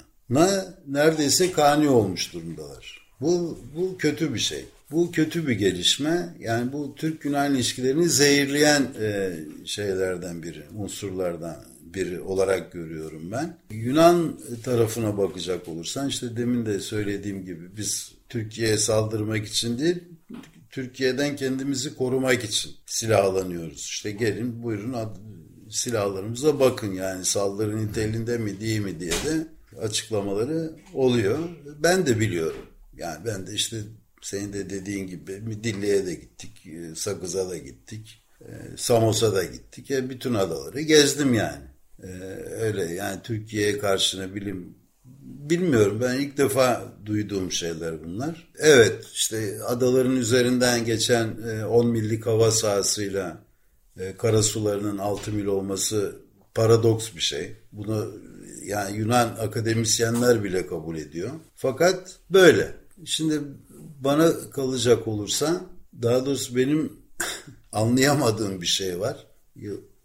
[0.87, 3.05] neredeyse kani olmuş durumdalar.
[3.21, 4.65] Bu, bu kötü bir şey.
[4.91, 6.35] Bu kötü bir gelişme.
[6.41, 9.33] Yani bu Türk-Yunan ilişkilerini zehirleyen e,
[9.65, 13.57] şeylerden biri, unsurlardan biri olarak görüyorum ben.
[13.71, 19.99] Yunan tarafına bakacak olursan işte demin de söylediğim gibi biz Türkiye'ye saldırmak için değil,
[20.71, 23.81] Türkiye'den kendimizi korumak için silahlanıyoruz.
[23.81, 24.93] İşte gelin buyurun
[25.75, 29.47] silahlarımıza bakın yani saldırı niteliğinde mi değil mi diye de
[29.81, 31.39] açıklamaları oluyor.
[31.79, 32.67] Ben de biliyorum.
[32.97, 33.77] Yani ben de işte
[34.23, 39.91] senin de dediğin gibi Dilli'ye de gittik, e, Sakız'a da gittik, e, Samos'a da gittik.
[39.91, 41.65] Ya bütün adaları gezdim yani.
[42.03, 42.09] E,
[42.61, 44.75] öyle yani Türkiye'ye karşına bilim
[45.51, 48.49] bilmiyorum ben ilk defa duyduğum şeyler bunlar.
[48.59, 51.37] Evet işte adaların üzerinden geçen
[51.71, 53.44] 10 millik hava sahasıyla
[53.99, 56.17] e, karasularının 6 mil olması
[56.55, 57.57] paradoks bir şey.
[57.73, 58.15] Bunu
[58.65, 61.31] yani Yunan akademisyenler bile kabul ediyor.
[61.57, 62.75] Fakat böyle.
[63.05, 63.41] Şimdi
[64.01, 65.67] bana kalacak olursa
[66.03, 66.93] daha doğrusu benim
[67.73, 69.27] anlayamadığım bir şey var.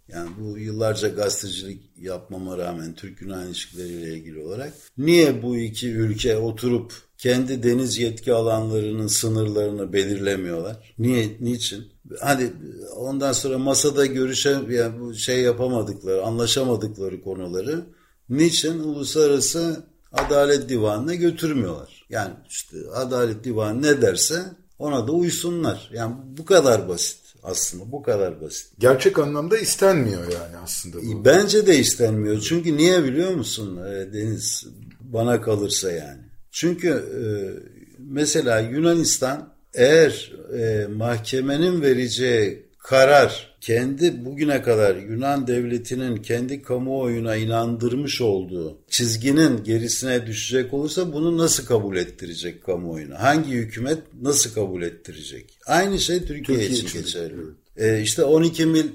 [0.08, 6.94] Yani bu yıllarca gazetecilik yapmama rağmen Türk-Yunan ilişkileriyle ilgili olarak niye bu iki ülke oturup
[7.18, 10.94] kendi deniz yetki alanlarının sınırlarını belirlemiyorlar?
[11.00, 11.88] Niye, niçin?
[12.22, 12.52] Hani
[12.96, 17.86] ondan sonra masada görüşe yani bu şey yapamadıkları, anlaşamadıkları konuları
[18.30, 22.06] niçin uluslararası Adalet Divanı'na götürmüyorlar?
[22.10, 24.46] Yani işte Adalet Divanı ne derse
[24.80, 25.90] ona da uysunlar.
[25.94, 28.72] Yani bu kadar basit aslında bu kadar basit.
[28.80, 31.26] Gerçek anlamda istenmiyor yani aslında bu.
[31.26, 32.42] Bence de istenmiyor.
[32.42, 34.66] Çünkü niye biliyor musun e, Deniz?
[35.00, 36.22] Bana kalırsa yani.
[36.52, 37.24] Çünkü e,
[38.00, 48.22] mesela Yunanistan eğer e, mahkemenin vereceği karar kendi bugüne kadar Yunan devletinin kendi kamuoyuna inandırmış
[48.22, 53.24] olduğu çizginin gerisine düşecek olursa bunu nasıl kabul ettirecek kamuoyuna?
[53.24, 55.58] Hangi hükümet nasıl kabul ettirecek?
[55.66, 57.36] Aynı şey Türkiye, Türkiye için, için geçerli.
[57.78, 58.00] Evet.
[58.00, 58.86] Ee, işte 12 mil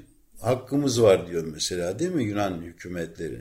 [0.41, 3.41] hakkımız var diyor mesela değil mi Yunan hükümetleri?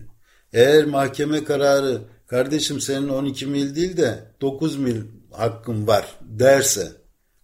[0.53, 7.02] Eğer mahkeme kararı kardeşim senin 12 mil değil de 9 mil hakkın var derse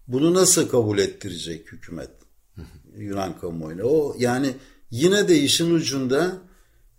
[0.10, 2.10] bunu nasıl kabul ettirecek hükümet
[2.98, 3.84] Yunan kamuoyuna?
[3.84, 4.54] O yani
[4.91, 6.38] yine de işin ucunda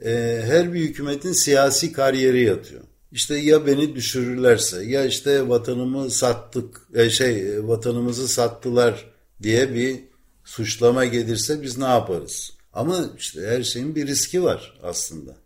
[0.05, 2.83] e, her bir hükümetin siyasi kariyeri yatıyor.
[3.13, 9.11] İşte ya beni düşürürlerse ya işte vatanımı sattık e, şey vatanımızı sattılar
[9.43, 10.01] diye bir
[10.45, 12.53] suçlama gelirse biz ne yaparız?
[12.73, 15.37] Ama işte her şeyin bir riski var aslında.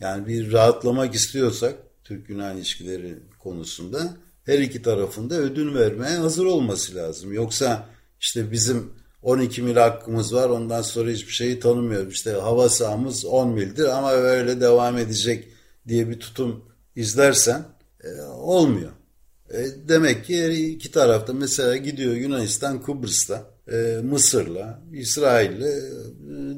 [0.00, 7.32] Yani bir rahatlamak istiyorsak Türk-Yunan ilişkileri konusunda her iki tarafında ödün vermeye hazır olması lazım.
[7.32, 7.88] Yoksa
[8.20, 12.12] işte bizim 12 mil hakkımız var ondan sonra hiçbir şeyi tanımıyoruz.
[12.12, 15.48] İşte hava sahamız 10 mildir ama öyle devam edecek
[15.88, 16.64] diye bir tutum
[16.96, 17.64] izlersen
[18.04, 18.90] e, olmuyor.
[19.50, 25.80] E, demek ki iki tarafta mesela gidiyor Yunanistan Kıbrıs'ta e, Mısır'la, İsrail'le e,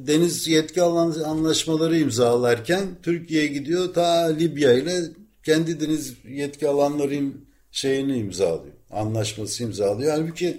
[0.06, 5.02] deniz yetki anlaşmaları imzalarken Türkiye gidiyor ta Libya ile
[5.42, 7.44] kendi deniz yetki alanların
[7.74, 8.74] şeyini imzalıyor.
[8.90, 10.12] Anlaşması imzalıyor.
[10.12, 10.58] Halbuki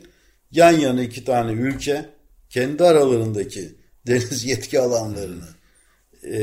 [0.51, 2.05] yan yana iki tane ülke
[2.49, 3.75] kendi aralarındaki
[4.07, 5.47] deniz yetki alanlarını
[6.23, 6.39] e,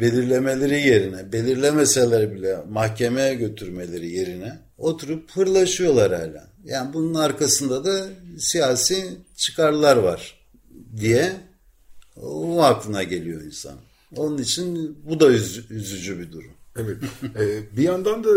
[0.00, 6.48] belirlemeleri yerine, belirlemeseler bile mahkemeye götürmeleri yerine oturup hırlaşıyorlar hala.
[6.64, 10.40] Yani bunun arkasında da siyasi çıkarlar var
[10.96, 11.32] diye
[12.16, 13.76] o aklına geliyor insan.
[14.16, 15.30] Onun için bu da
[15.70, 16.55] üzücü bir durum.
[16.78, 16.96] Evet.
[17.38, 18.30] Ee, bir yandan da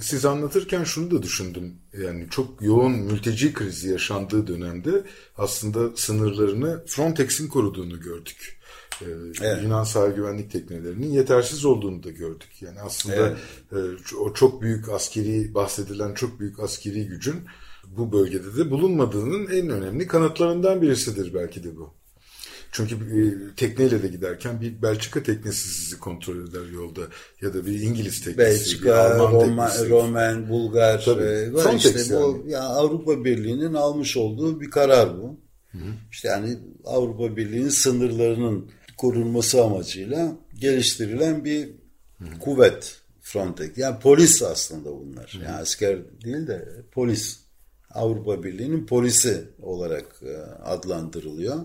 [0.00, 1.74] siz anlatırken şunu da düşündüm.
[2.02, 5.04] Yani çok yoğun mülteci krizi yaşandığı dönemde
[5.36, 8.58] aslında sınırlarını Frontex'in koruduğunu gördük.
[9.02, 9.06] Ee,
[9.42, 9.62] evet.
[9.62, 12.62] Yunan sahil güvenlik teknelerinin yetersiz olduğunu da gördük.
[12.62, 13.36] Yani aslında
[13.72, 14.02] evet.
[14.12, 17.36] e, o çok büyük askeri bahsedilen çok büyük askeri gücün
[17.86, 21.94] bu bölgede de bulunmadığının en önemli kanıtlarından birisidir belki de bu.
[22.76, 27.00] Çünkü e, tekneyle de giderken bir Belçika teknesi sizi kontrol eder yolda
[27.40, 29.90] ya da bir İngiliz teknesi, Belçika, bir Alman Roma, teknesi.
[29.90, 31.22] Roman, Bulgar Tabii.
[31.22, 32.22] e, var Frontex işte yani.
[32.24, 35.40] bu ya Avrupa Birliği'nin almış olduğu bir karar bu.
[35.72, 35.78] Hı.
[36.10, 41.68] İşte yani Avrupa Birliği'nin sınırlarının korunması amacıyla geliştirilen bir
[42.18, 43.78] hı kuvvet Frontex.
[43.78, 45.32] Yani polis aslında bunlar.
[45.34, 45.44] Hı hı.
[45.44, 47.40] Yani asker değil de polis.
[47.90, 51.56] Avrupa Birliği'nin polisi olarak e, adlandırılıyor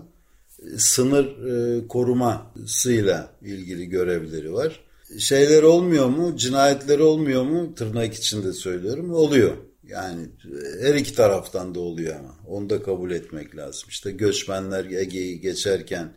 [0.76, 4.80] sınır e, korumasıyla ilgili görevleri var.
[5.18, 6.36] Şeyler olmuyor mu?
[6.36, 7.74] Cinayetler olmuyor mu?
[7.74, 9.14] Tırnak içinde söylüyorum.
[9.14, 9.56] Oluyor.
[9.88, 10.28] Yani
[10.80, 12.34] her iki taraftan da oluyor ama.
[12.46, 13.88] Onu da kabul etmek lazım.
[13.88, 16.12] İşte göçmenler Ege'yi geçerken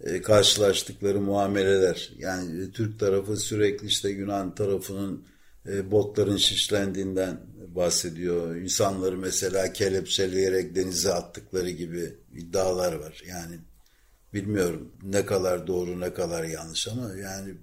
[0.00, 2.12] e, karşılaştıkları muameleler.
[2.18, 5.24] Yani Türk tarafı sürekli işte Yunan tarafının
[5.68, 7.40] e, botların şişlendiğinden
[7.74, 8.56] bahsediyor.
[8.56, 13.22] İnsanları mesela kelepçeleyerek denize attıkları gibi iddialar var.
[13.28, 13.58] Yani
[14.34, 17.54] Bilmiyorum ne kadar doğru ne kadar yanlış ama yani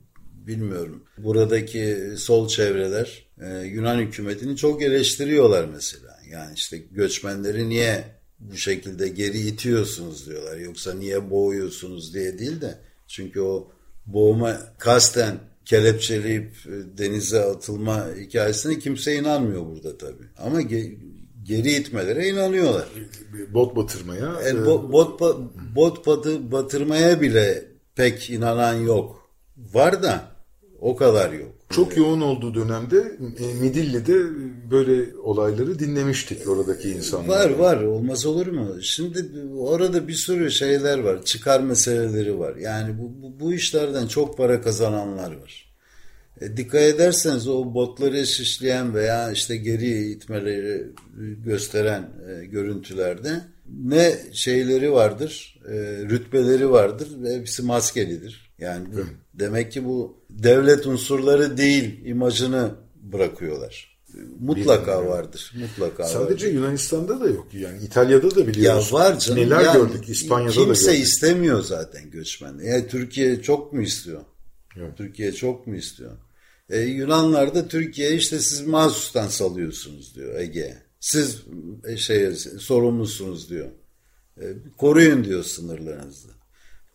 [0.47, 1.03] bilmiyorum.
[1.17, 6.19] Buradaki sol çevreler e, Yunan hükümetini çok eleştiriyorlar mesela.
[6.31, 8.03] Yani işte göçmenleri niye
[8.39, 10.57] bu şekilde geri itiyorsunuz diyorlar.
[10.57, 12.77] Yoksa niye boğuyorsunuz diye değil de.
[13.07, 13.71] Çünkü o
[14.05, 16.55] boğma kasten kelepçeleyip
[16.97, 20.27] denize atılma hikayesine kimse inanmıyor burada tabii.
[20.37, 20.61] Ama
[21.49, 22.87] geri itmelere inanıyorlar.
[23.53, 24.35] Bot batırmaya.
[24.47, 25.21] E, bo, bot
[25.75, 29.29] bot batı, batırmaya bile pek inanan yok.
[29.73, 30.21] Var da
[30.81, 31.51] o kadar yok.
[31.69, 34.15] Çok yoğun olduğu dönemde e, Midilli'de
[34.71, 37.49] böyle olayları dinlemiştik oradaki insanlar.
[37.49, 38.81] Var var olmaz olur mu?
[38.81, 39.25] Şimdi
[39.57, 41.23] orada bir sürü şeyler var.
[41.23, 42.55] Çıkar meseleleri var.
[42.55, 45.68] Yani bu, bu, bu işlerden çok para kazananlar var.
[46.41, 50.87] E, dikkat ederseniz o botları şişleyen veya işte geri itmeleri
[51.45, 53.41] gösteren e, görüntülerde
[53.83, 55.73] ne şeyleri vardır, e,
[56.09, 58.51] rütbeleri vardır ve hepsi maskelidir.
[58.59, 58.99] Yani bu,
[59.33, 63.89] demek ki bu devlet unsurları değil imajını bırakıyorlar.
[64.39, 65.53] Mutlaka vardır.
[65.59, 66.53] Mutlaka Sadece vardır.
[66.53, 67.47] Yunanistan'da da yok.
[67.53, 68.91] Yani İtalya'da da biliyoruz.
[68.91, 69.41] Ya var canım.
[69.41, 70.73] Neler yani, gördük İspanya'da kimse da.
[70.73, 72.59] Kimse istemiyor zaten göçmen.
[72.63, 74.21] Yani Türkiye çok mu istiyor?
[74.75, 74.97] Yok.
[74.97, 76.11] Türkiye çok mu istiyor?
[76.69, 80.77] E, Yunanlar da Türkiye işte siz mahsustan salıyorsunuz diyor Ege.
[80.99, 81.43] Siz
[81.87, 83.69] e, şey sorumlusunuz diyor.
[84.41, 84.43] E,
[84.77, 86.29] koruyun diyor sınırlarınızı.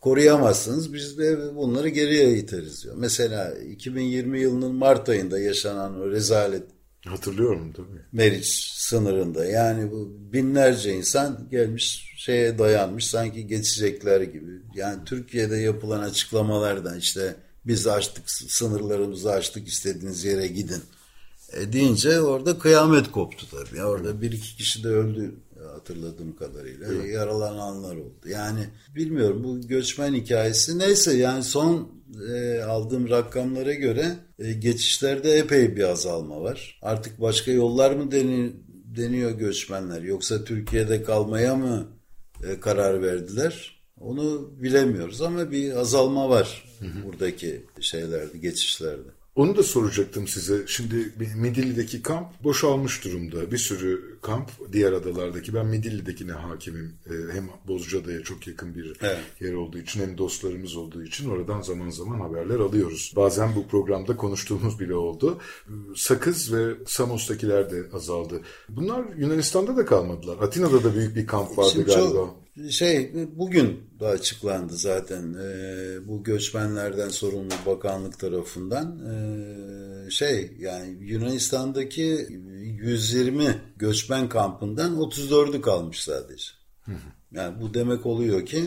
[0.00, 2.94] Koruyamazsınız biz de bunları geriye iteriz diyor.
[2.98, 6.62] Mesela 2020 yılının Mart ayında yaşanan o rezalet
[7.06, 8.00] Hatırlıyorum tabii.
[8.12, 9.44] Meriç sınırında.
[9.44, 14.50] Yani bu binlerce insan gelmiş şeye dayanmış sanki geçecekler gibi.
[14.74, 17.34] Yani Türkiye'de yapılan açıklamalardan işte
[17.66, 20.82] biz açtık sınırlarımızı açtık istediğiniz yere gidin
[21.52, 23.84] e, deyince orada kıyamet koptu tabii.
[23.84, 25.34] Orada bir iki kişi de öldü
[25.72, 26.86] hatırladığım kadarıyla.
[26.92, 27.14] Evet.
[27.14, 28.28] Yaralananlar oldu.
[28.28, 31.88] Yani bilmiyorum bu göçmen hikayesi neyse yani son
[32.30, 36.78] e, aldığım rakamlara göre e, geçişlerde epey bir azalma var.
[36.82, 38.52] Artık başka yollar mı deni,
[38.96, 41.88] deniyor göçmenler yoksa Türkiye'de kalmaya mı
[42.48, 43.74] e, karar verdiler?
[44.00, 47.04] Onu bilemiyoruz ama bir azalma var hı hı.
[47.06, 49.08] buradaki şeylerde, geçişlerde.
[49.36, 50.62] Onu da soracaktım size.
[50.66, 53.50] Şimdi Midilli'deki kamp boşalmış durumda.
[53.50, 55.54] Bir sürü kamp diğer adalardaki.
[55.54, 56.92] Ben Midilli'dekine hakimim.
[57.06, 59.20] Ee, hem Bozcaada'ya çok yakın bir evet.
[59.40, 63.12] yer olduğu için hem dostlarımız olduğu için oradan zaman zaman haberler alıyoruz.
[63.16, 65.38] Bazen bu programda konuştuğumuz bile oldu.
[65.96, 68.40] Sakız ve Samos'takiler de azaldı.
[68.68, 70.38] Bunlar Yunanistan'da da kalmadılar.
[70.42, 72.12] Atina'da da büyük bir kamp vardı Şimdi galiba.
[72.12, 80.96] Çok şey bugün da açıklandı zaten e, bu göçmenlerden sorumlu bakanlık tarafından e, şey yani
[81.00, 82.26] Yunanistan'daki
[82.82, 86.44] 120 göçmen kampından 34'ü kalmış sadece.
[87.32, 88.64] Yani bu demek oluyor ki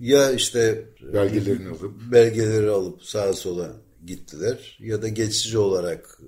[0.00, 3.72] ya işte belgelerini alıp belgeleri alıp sağa sola
[4.06, 6.20] gittiler ya da geçici olarak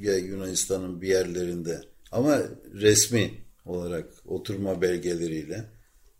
[0.00, 1.80] ya Yunanistan'ın bir yerlerinde
[2.12, 2.38] ama
[2.74, 3.30] resmi
[3.64, 5.75] olarak oturma belgeleriyle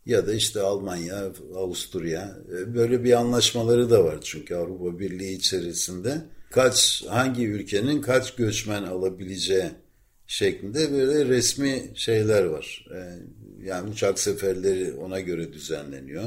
[0.07, 6.21] ya da işte Almanya, Avusturya e, böyle bir anlaşmaları da var çünkü Avrupa Birliği içerisinde
[6.51, 9.69] kaç hangi ülkenin kaç göçmen alabileceği
[10.27, 12.85] şeklinde böyle resmi şeyler var.
[12.95, 12.99] E,
[13.65, 16.23] yani uçak seferleri ona göre düzenleniyor.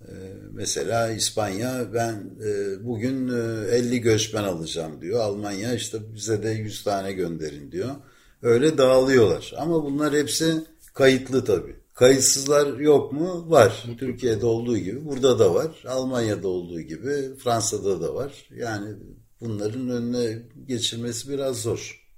[0.00, 0.12] E,
[0.52, 2.30] mesela İspanya ben
[2.80, 5.20] bugün 50 göçmen alacağım diyor.
[5.20, 7.90] Almanya işte bize de 100 tane gönderin diyor.
[8.42, 9.54] Öyle dağılıyorlar.
[9.56, 10.54] Ama bunlar hepsi
[10.94, 11.83] kayıtlı tabii.
[11.94, 13.50] Kayıtsızlar yok mu?
[13.50, 13.84] Var.
[13.98, 15.84] Türkiye'de olduğu gibi burada da var.
[15.88, 18.46] Almanya'da olduğu gibi Fransa'da da var.
[18.56, 18.94] Yani
[19.40, 22.08] bunların önüne geçilmesi biraz zor.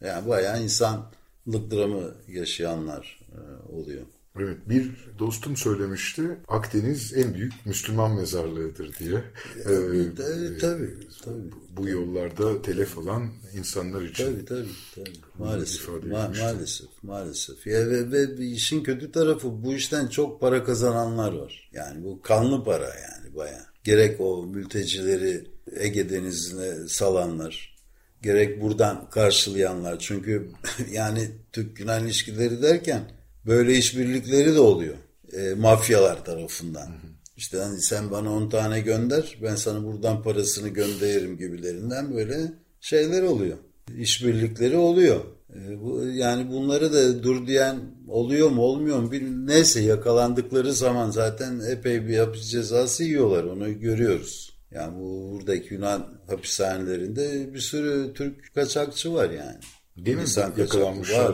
[0.00, 4.06] Yani bayağı insanlık dramı yaşayanlar e, oluyor.
[4.40, 9.24] Evet bir dostum söylemişti Akdeniz en büyük Müslüman mezarlığıdır diye.
[9.58, 11.50] Ee, tabii, tabii, tabii.
[11.76, 14.24] Bu yollarda telef olan insanlar için.
[14.24, 14.68] Tabii tabii.
[14.94, 15.10] tabii.
[15.38, 15.88] Maalesef.
[15.88, 16.88] Ma- maalesef.
[17.02, 17.66] Maalesef.
[17.66, 21.70] Ya ve, ve işin kötü tarafı bu işten çok para kazananlar var.
[21.72, 23.66] Yani bu kanlı para yani baya.
[23.84, 25.44] Gerek o mültecileri
[25.76, 27.76] Ege Denizi'ne salanlar,
[28.22, 29.98] gerek buradan karşılayanlar.
[29.98, 30.48] Çünkü
[30.92, 33.02] yani Türk-Yunan ilişkileri derken
[33.46, 34.94] böyle işbirlikleri de oluyor.
[35.32, 36.86] E, mafyalar tarafından.
[36.86, 37.12] Hı hı.
[37.36, 43.22] İşte hani sen bana 10 tane gönder, ben sana buradan parasını gönderirim gibilerinden böyle şeyler
[43.22, 43.56] oluyor.
[43.98, 45.20] İşbirlikleri oluyor.
[45.54, 49.46] E, bu, yani bunları da dur diyen oluyor mu olmuyor mu bilmiyorum.
[49.46, 54.58] Neyse yakalandıkları zaman zaten epey bir hapis cezası yiyorlar onu görüyoruz.
[54.70, 59.58] Yani bu buradaki Yunan hapishanelerinde bir sürü Türk kaçakçı var yani.
[59.96, 60.22] Değil mi?
[60.22, 60.52] İnsan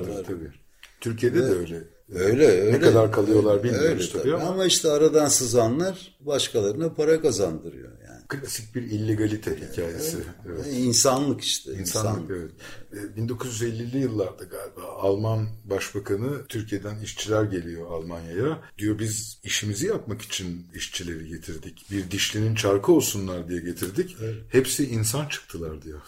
[0.08, 0.52] var, tabii.
[1.00, 1.50] Türkiye'de evet.
[1.50, 1.97] de öyle.
[2.14, 2.72] Öyle öyle.
[2.72, 4.44] Ne kadar kalıyorlar bilmiyoruz tabii, tabii ama.
[4.44, 8.26] Ama işte aradan sızanlar başkalarına para kazandırıyor yani.
[8.28, 10.16] Klasik bir illegalite hikayesi.
[10.46, 10.56] Evet.
[10.66, 10.66] evet.
[10.78, 11.72] İnsanlık işte.
[11.72, 12.50] İnsanlık, insanlık.
[12.92, 13.16] evet.
[13.18, 18.62] 1950'li yıllarda galiba Alman Başbakanı Türkiye'den işçiler geliyor Almanya'ya.
[18.78, 21.86] Diyor biz işimizi yapmak için işçileri getirdik.
[21.90, 24.16] Bir dişlinin çarkı olsunlar diye getirdik.
[24.22, 24.36] Evet.
[24.48, 26.00] Hepsi insan çıktılar diyor.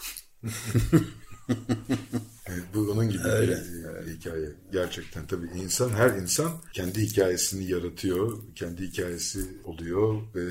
[2.46, 3.51] Evet, bu onun gibi Öyle.
[3.51, 4.18] bir evet.
[4.18, 4.48] hikaye.
[4.72, 8.38] Gerçekten tabii insan her insan kendi hikayesini yaratıyor.
[8.55, 10.46] Kendi hikayesi oluyor ve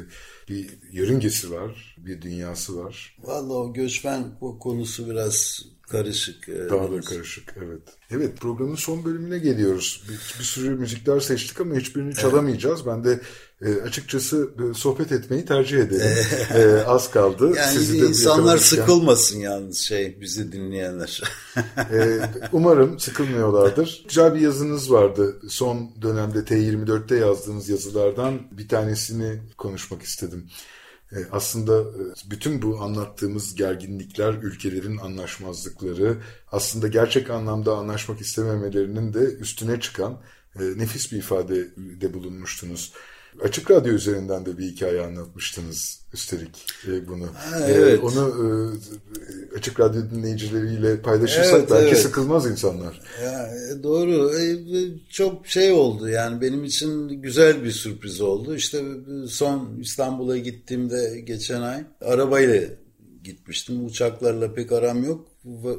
[0.49, 3.17] bir yörüngesi var, bir dünyası var.
[3.23, 6.49] Vallahi o göçmen konusu biraz karışık.
[6.49, 7.81] E, Daha da karışık evet.
[8.11, 10.03] Evet programın son bölümüne geliyoruz.
[10.09, 12.85] Bir, bir sürü müzikler seçtik ama hiçbirini çalamayacağız.
[12.85, 13.21] Ben de
[13.61, 16.25] e, açıkçası e, sohbet etmeyi tercih ederim.
[16.55, 17.53] e, az kaldı.
[17.57, 21.21] Yani Sizi de insanlar sıkılmasın yalnız şey bizi dinleyenler.
[21.77, 22.19] e,
[22.51, 24.03] umarım sıkılmıyorlardır.
[24.07, 25.41] Güzel bir yazınız vardı.
[25.49, 30.49] Son dönemde T24'te yazdığınız yazılardan bir tanesini konuşmak istedim.
[31.11, 36.17] E, aslında e, bütün bu anlattığımız gerginlikler, ülkelerin anlaşmazlıkları,
[36.51, 40.21] aslında gerçek anlamda anlaşmak istememelerinin de üstüne çıkan
[40.59, 42.93] e, nefis bir ifadede bulunmuştunuz.
[43.43, 47.25] Açık Radyo üzerinden de bir hikaye anlatmıştınız üstelik e, bunu.
[47.25, 47.99] Ha, evet.
[47.99, 48.33] E, onu
[49.53, 52.01] e, Açık Radyo dinleyicileriyle paylaşırsak evet, belki evet.
[52.01, 53.01] sıkılmaz insanlar.
[53.23, 53.49] Ya,
[53.83, 54.31] doğru.
[55.09, 58.55] Çok şey oldu yani benim için güzel bir sürpriz oldu.
[58.55, 58.83] İşte
[59.27, 62.61] son İstanbul'a gittiğimde geçen ay arabayla
[63.23, 63.85] gitmiştim.
[63.85, 65.27] Uçaklarla pek aram yok.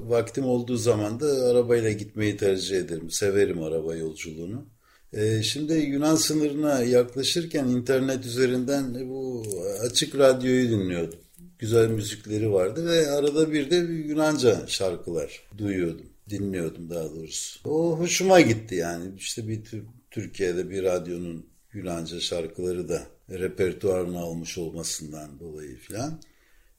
[0.08, 3.10] Vaktim olduğu zaman da arabayla gitmeyi tercih ederim.
[3.10, 4.66] Severim araba yolculuğunu.
[5.12, 9.44] Ee, şimdi Yunan sınırına yaklaşırken internet üzerinden bu
[9.80, 11.18] açık radyoyu dinliyordum.
[11.58, 16.06] Güzel müzikleri vardı ve arada bir de Yunanca şarkılar duyuyordum.
[16.30, 17.70] Dinliyordum daha doğrusu.
[17.70, 19.04] O hoşuma gitti yani.
[19.18, 19.60] İşte bir
[20.10, 26.20] Türkiye'de bir radyonun Yunanca şarkıları da repertuarına almış olmasından dolayı filan.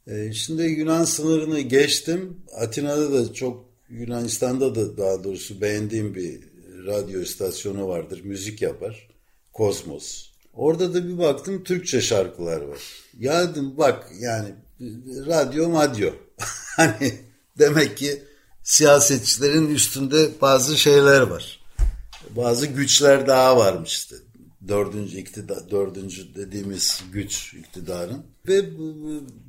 [0.07, 2.37] Ee, şimdi Yunan sınırını geçtim.
[2.57, 6.50] Atina'da da çok Yunanistan'da da daha doğrusu beğendiğim bir
[6.85, 8.21] radyo istasyonu vardır.
[8.23, 9.07] Müzik yapar.
[9.53, 10.31] Kosmos.
[10.53, 12.79] Orada da bir baktım Türkçe şarkılar var.
[13.19, 14.49] Ya dedim bak yani
[15.27, 16.09] radyo madyo.
[16.75, 17.19] hani
[17.59, 18.23] demek ki
[18.63, 21.59] siyasetçilerin üstünde bazı şeyler var.
[22.29, 24.15] Bazı güçler daha varmış işte
[24.67, 28.25] dördüncü iktidar, dördüncü dediğimiz güç iktidarın.
[28.47, 28.69] Ve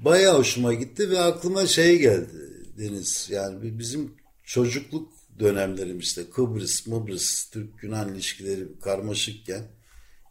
[0.04, 3.28] bayağı hoşuma gitti ve aklıma şey geldi Deniz.
[3.30, 4.14] Yani bizim
[4.44, 5.12] çocukluk
[5.42, 9.62] dönemlerim işte Kıbrıs, Mıbrıs, Türk-Yunan ilişkileri karmaşıkken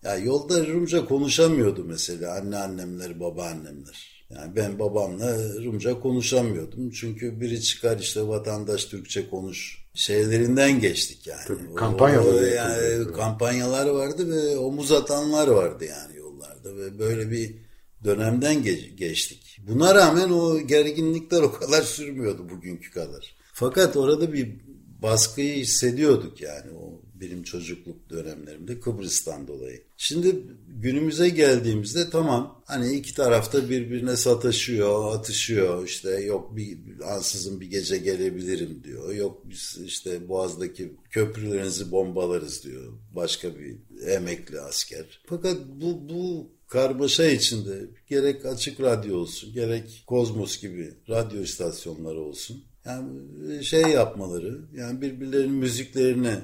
[0.03, 4.11] ya yolda Rumca konuşamıyordu mesela anneannemler, babaannemler.
[4.29, 6.91] Yani ben babamla Rumca konuşamıyordum.
[6.91, 11.41] Çünkü biri çıkar işte vatandaş Türkçe konuş şeylerinden geçtik yani.
[11.47, 17.55] Tabii, kampanyalar, yani, kampanyalar vardı ve omuz atanlar vardı yani yollarda ve böyle bir
[18.03, 19.59] dönemden geç, geçtik.
[19.67, 23.35] Buna rağmen o gerginlikler o kadar sürmüyordu bugünkü kadar.
[23.53, 24.55] Fakat orada bir
[25.01, 29.81] baskıyı hissediyorduk yani o benim çocukluk dönemlerimde Kıbrıs'tan dolayı.
[29.97, 30.35] Şimdi
[30.67, 36.77] günümüze geldiğimizde tamam hani iki tarafta birbirine sataşıyor, atışıyor işte yok bir
[37.15, 39.13] ansızın bir gece gelebilirim diyor.
[39.13, 43.77] Yok biz işte Boğaz'daki köprülerinizi bombalarız diyor başka bir
[44.07, 45.21] emekli asker.
[45.25, 52.63] Fakat bu, bu karmaşa içinde gerek açık radyo olsun gerek Kozmos gibi radyo istasyonları olsun
[52.85, 56.35] yani şey yapmaları yani birbirlerinin müziklerini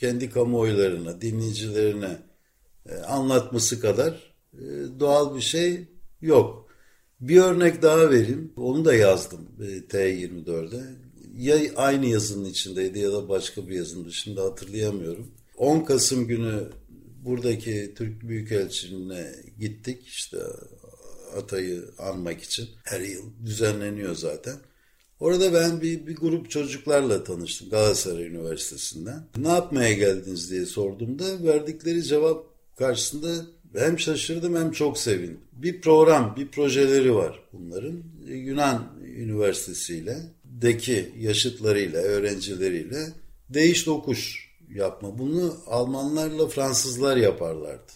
[0.00, 2.18] kendi kamuoylarına, dinleyicilerine
[2.88, 4.62] e, anlatması kadar e,
[5.00, 5.88] doğal bir şey
[6.20, 6.68] yok.
[7.20, 8.52] Bir örnek daha vereyim.
[8.56, 10.82] Onu da yazdım e, T24'de.
[11.36, 15.30] Ya aynı yazının içindeydi ya da başka bir yazının dışında hatırlayamıyorum.
[15.56, 16.68] 10 Kasım günü
[17.24, 20.06] buradaki Türk Büyükelçiliğine gittik.
[20.06, 20.38] İşte
[21.36, 22.68] Atay'ı anmak için.
[22.84, 24.56] Her yıl düzenleniyor zaten.
[25.24, 29.22] Orada ben bir, bir grup çocuklarla tanıştım Galatasaray Üniversitesi'nden.
[29.36, 32.46] Ne yapmaya geldiniz diye sorduğumda verdikleri cevap
[32.76, 33.28] karşısında
[33.76, 35.40] hem şaşırdım hem çok sevindim.
[35.52, 38.02] Bir program, bir projeleri var bunların.
[38.26, 43.12] Yunan Üniversitesi'yle, deki yaşıtlarıyla, öğrencileriyle
[43.50, 45.18] değiş dokuş yapma.
[45.18, 47.92] Bunu Almanlarla Fransızlar yaparlardı.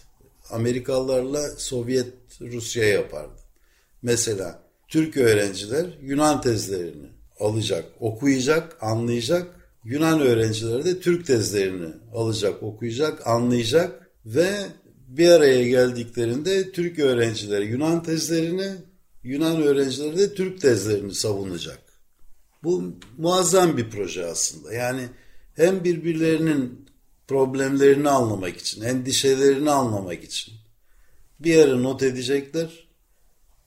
[0.49, 3.41] Amerikalılarla Sovyet Rusya yapardı.
[4.01, 9.55] Mesela Türk öğrenciler Yunan tezlerini alacak, okuyacak, anlayacak.
[9.83, 14.49] Yunan öğrencileri de Türk tezlerini alacak, okuyacak, anlayacak ve
[15.07, 18.71] bir araya geldiklerinde Türk öğrencileri Yunan tezlerini,
[19.23, 21.79] Yunan öğrencileri de Türk tezlerini savunacak.
[22.63, 24.73] Bu muazzam bir proje aslında.
[24.73, 25.01] Yani
[25.55, 26.85] hem birbirlerinin
[27.27, 30.53] problemlerini anlamak için, endişelerini anlamak için
[31.39, 32.88] bir yere not edecekler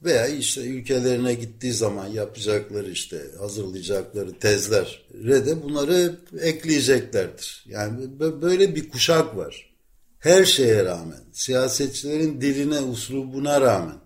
[0.04, 7.64] veya işte ülkelerine gittiği zaman yapacakları işte hazırlayacakları tezler de bunları ekleyeceklerdir.
[7.68, 9.72] Yani böyle bir kuşak var.
[10.18, 13.96] Her şeye rağmen, siyasetçilerin diline, uslubuna rağmen,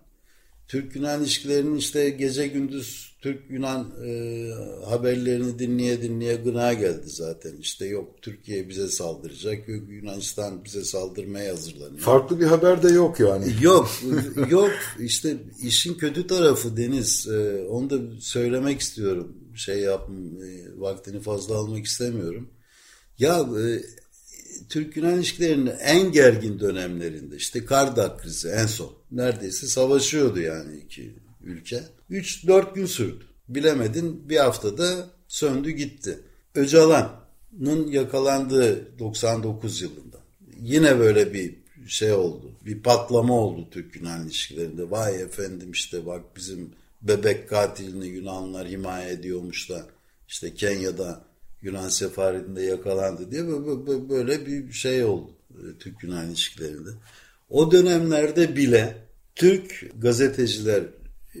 [0.67, 4.49] Türk-Yunan ilişkilerinin işte gece gündüz Türk-Yunan e,
[4.85, 7.57] haberlerini dinleye dinleye gına geldi zaten.
[7.57, 11.99] İşte yok Türkiye bize saldıracak, yok Yunanistan bize saldırmaya hazırlanıyor.
[11.99, 13.53] Farklı bir haber de yok yani.
[13.61, 13.89] Yok,
[14.49, 14.71] yok.
[14.99, 17.27] İşte işin kötü tarafı Deniz.
[17.27, 19.37] E, onu da söylemek istiyorum.
[19.55, 20.09] Şey yap,
[20.43, 22.49] e, vaktini fazla almak istemiyorum.
[23.19, 23.83] Ya e,
[24.69, 28.91] Türk-Yunan ilişkilerinin en gergin dönemlerinde işte Kardak krizi en son.
[29.11, 31.15] Neredeyse savaşıyordu yani iki
[31.47, 31.83] ülke.
[32.11, 33.23] 3-4 gün sürdü.
[33.49, 36.19] Bilemedin bir haftada söndü gitti.
[36.55, 40.17] Öcalan'ın yakalandığı 99 yılında.
[40.61, 41.55] Yine böyle bir
[41.87, 42.51] şey oldu.
[42.65, 44.91] Bir patlama oldu Türk-Yunan ilişkilerinde.
[44.91, 46.71] Vay efendim işte bak bizim
[47.01, 49.85] bebek katilini Yunanlar himaye ediyormuş da
[50.27, 51.21] işte Kenya'da
[51.61, 53.47] Yunan sefaretinde yakalandı diye
[54.09, 56.89] böyle bir şey oldu e, Türk-Yunan ilişkilerinde.
[57.49, 58.95] O dönemlerde bile
[59.35, 60.83] Türk gazeteciler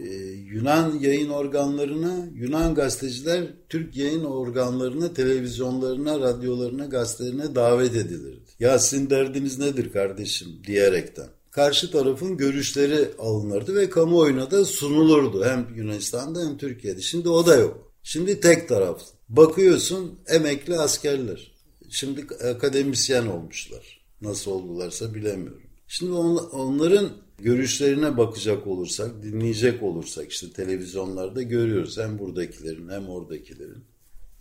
[0.03, 0.07] e,
[0.53, 8.51] Yunan yayın organlarına, Yunan gazeteciler Türk yayın organlarına, televizyonlarına, radyolarına, gazetelerine davet edilirdi.
[8.59, 11.27] Ya sizin derdiniz nedir kardeşim diyerekten.
[11.51, 15.45] karşı tarafın görüşleri alınırdı ve kamuoyuna da sunulurdu.
[15.45, 17.01] Hem Yunanistan'da hem Türkiye'de.
[17.01, 17.93] Şimdi o da yok.
[18.03, 19.01] Şimdi tek taraf.
[19.29, 21.51] Bakıyorsun emekli askerler.
[21.89, 24.01] Şimdi akademisyen olmuşlar.
[24.21, 25.61] Nasıl oldularsa bilemiyorum.
[25.87, 33.83] Şimdi on, onların görüşlerine bakacak olursak, dinleyecek olursak işte televizyonlarda görüyoruz hem buradakilerin hem oradakilerin.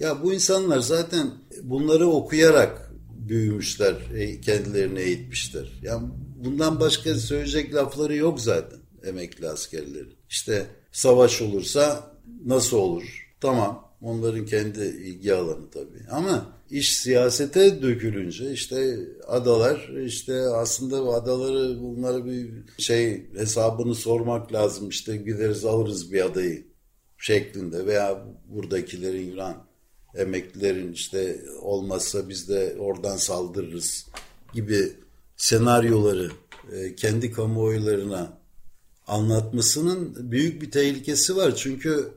[0.00, 1.30] Ya bu insanlar zaten
[1.62, 2.92] bunları okuyarak
[3.28, 5.72] büyümüşler, e, kendilerini eğitmişler.
[5.82, 6.08] Yani
[6.44, 10.14] bundan başka söyleyecek lafları yok zaten emekli askerlerin.
[10.28, 12.12] İşte savaş olursa
[12.44, 13.34] nasıl olur?
[13.40, 16.06] Tamam onların kendi ilgi alanı tabii.
[16.10, 24.88] Ama iş siyasete dökülünce işte adalar işte aslında adaları bunlara bir şey hesabını sormak lazım.
[24.88, 26.66] İşte gideriz alırız bir adayı
[27.18, 29.66] şeklinde veya buradakilerin Yunan
[30.14, 34.06] emeklilerin işte olmazsa biz de oradan saldırırız
[34.54, 34.92] gibi
[35.36, 36.30] senaryoları
[36.72, 38.38] e, kendi kamuoylarına
[39.06, 41.56] anlatmasının büyük bir tehlikesi var.
[41.56, 42.08] Çünkü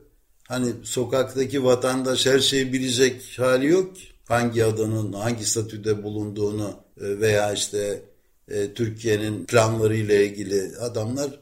[0.50, 3.92] hani sokaktaki vatandaş her şeyi bilecek hali yok.
[4.28, 8.02] Hangi adanın hangi statüde bulunduğunu e, veya işte
[8.48, 11.40] e, Türkiye'nin planlarıyla ilgili adamlar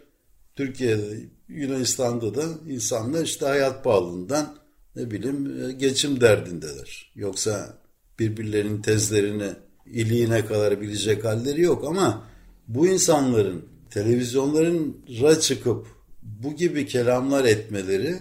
[0.57, 4.57] Türkiye'de Yunanistan'da da insanlar işte hayat pahalılığından
[4.97, 7.13] ne bileyim e, geçim derdindeler.
[7.15, 7.79] Yoksa
[8.19, 9.51] birbirlerinin tezlerini
[9.87, 12.27] iliğine kadar bilecek halleri yok ama
[12.69, 15.87] bu insanların televizyonların ra çıkıp
[16.23, 18.19] bu gibi kelamlar etmeleri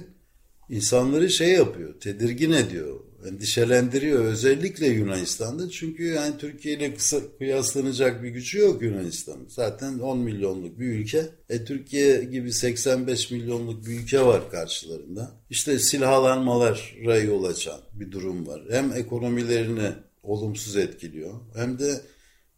[0.70, 4.26] insanları şey yapıyor, tedirgin ediyor, endişelendiriyor.
[4.26, 9.38] Özellikle Yunanistan'da çünkü yani Türkiye ile kısa kıyaslanacak bir gücü yok Yunanistan.
[9.48, 11.30] Zaten 10 milyonluk bir ülke.
[11.50, 15.32] E Türkiye gibi 85 milyonluk bir ülke var karşılarında.
[15.50, 18.62] İşte silahlanmalara yol açan bir durum var.
[18.70, 19.92] Hem ekonomilerini
[20.24, 22.02] olumsuz etkiliyor hem de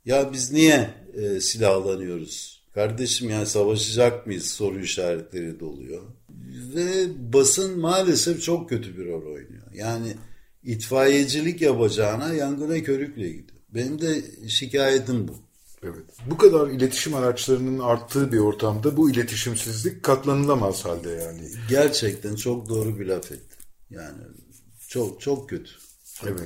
[0.05, 2.63] ya biz niye e, silahlanıyoruz?
[2.73, 6.01] Kardeşim yani savaşacak mıyız soru işaretleri doluyor.
[6.75, 9.73] Ve basın maalesef çok kötü bir rol oynuyor.
[9.73, 10.15] Yani
[10.63, 13.59] itfaiyecilik yapacağına yangına körükle gidiyor.
[13.69, 15.33] Benim de şikayetim bu.
[15.83, 16.05] Evet.
[16.29, 21.51] Bu kadar iletişim araçlarının arttığı bir ortamda bu iletişimsizlik katlanılamaz halde yani.
[21.69, 23.59] Gerçekten çok doğru bir laf ettin.
[23.89, 24.17] Yani
[24.87, 25.71] çok çok kötü.
[26.19, 26.39] Çok evet.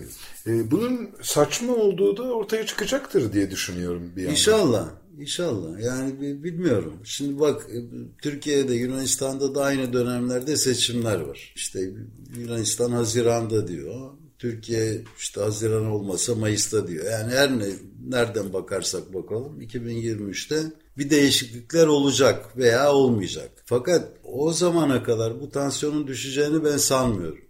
[0.43, 0.59] Kötü.
[0.59, 4.31] Ee, bunun saçma olduğu da ortaya çıkacaktır diye düşünüyorum bir yandan.
[4.31, 4.89] İnşallah.
[5.19, 5.79] İnşallah.
[5.79, 6.93] Yani bilmiyorum.
[7.03, 7.77] Şimdi bak e,
[8.21, 11.53] Türkiye'de Yunanistan'da da aynı dönemlerde seçimler var.
[11.55, 11.91] İşte
[12.37, 14.11] Yunanistan Haziran'da diyor.
[14.39, 17.05] Türkiye işte Haziran olmasa Mayıs'ta diyor.
[17.11, 17.67] Yani her ne
[18.07, 20.63] nereden bakarsak bakalım 2023'te
[20.97, 23.51] bir değişiklikler olacak veya olmayacak.
[23.65, 27.45] Fakat o zamana kadar bu tansiyonun düşeceğini ben sanmıyorum.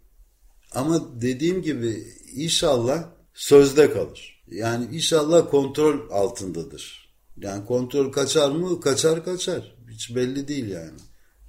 [0.72, 2.03] Ama dediğim gibi
[2.36, 4.43] inşallah sözde kalır.
[4.51, 7.02] Yani inşallah kontrol altındadır.
[7.43, 8.81] Yani kontrol kaçar mı?
[8.81, 9.75] Kaçar kaçar.
[9.89, 10.99] Hiç belli değil yani.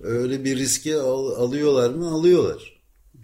[0.01, 2.11] Öyle bir riski al, alıyorlar mı?
[2.11, 2.81] Alıyorlar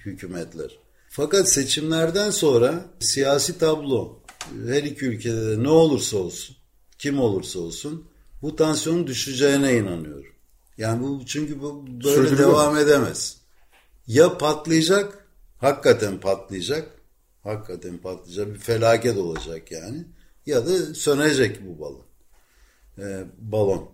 [0.07, 0.79] hükümetler.
[1.09, 4.19] Fakat seçimlerden sonra siyasi tablo
[4.67, 6.57] her iki ülkede de ne olursa olsun,
[6.99, 8.05] kim olursa olsun
[8.43, 10.33] bu tansiyonun düşeceğine inanıyorum.
[10.79, 12.39] Yani bu çünkü bu böyle Sürdürüyor.
[12.49, 13.37] devam edemez.
[14.07, 15.27] Ya patlayacak,
[15.59, 16.89] hakikaten patlayacak.
[17.43, 20.05] Hakikaten patlayacak bir felaket olacak yani.
[20.47, 22.10] Ya da sönecek bu balon
[23.01, 23.91] e, balon.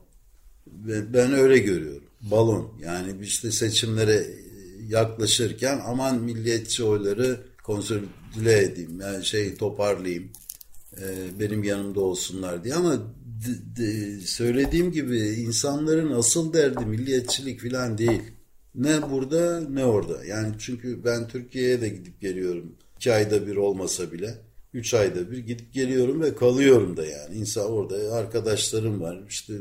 [0.86, 2.08] Ben öyle görüyorum.
[2.20, 2.72] Balon.
[2.82, 4.26] Yani işte seçimlere
[4.88, 9.00] yaklaşırken aman milliyetçi oyları konsolide edeyim.
[9.00, 10.30] Yani şey toparlayayım.
[11.00, 11.04] E,
[11.40, 12.98] benim yanımda olsunlar diye ama
[13.46, 18.22] de, de, söylediğim gibi insanların asıl derdi milliyetçilik falan değil.
[18.74, 20.24] Ne burada ne orada.
[20.24, 22.72] Yani çünkü ben Türkiye'ye de gidip geliyorum.
[22.96, 24.34] iki ayda bir olmasa bile.
[24.76, 27.34] Üç ayda bir gidip geliyorum ve kalıyorum da yani.
[27.34, 29.24] İnsan orada arkadaşlarım var.
[29.28, 29.54] İşte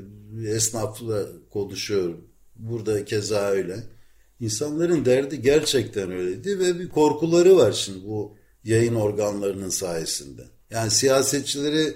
[0.47, 2.27] esnafla konuşuyorum.
[2.55, 3.83] Burada keza öyle.
[4.39, 10.41] İnsanların derdi gerçekten öyleydi ve bir korkuları var şimdi bu yayın organlarının sayesinde.
[10.69, 11.93] Yani siyasetçileri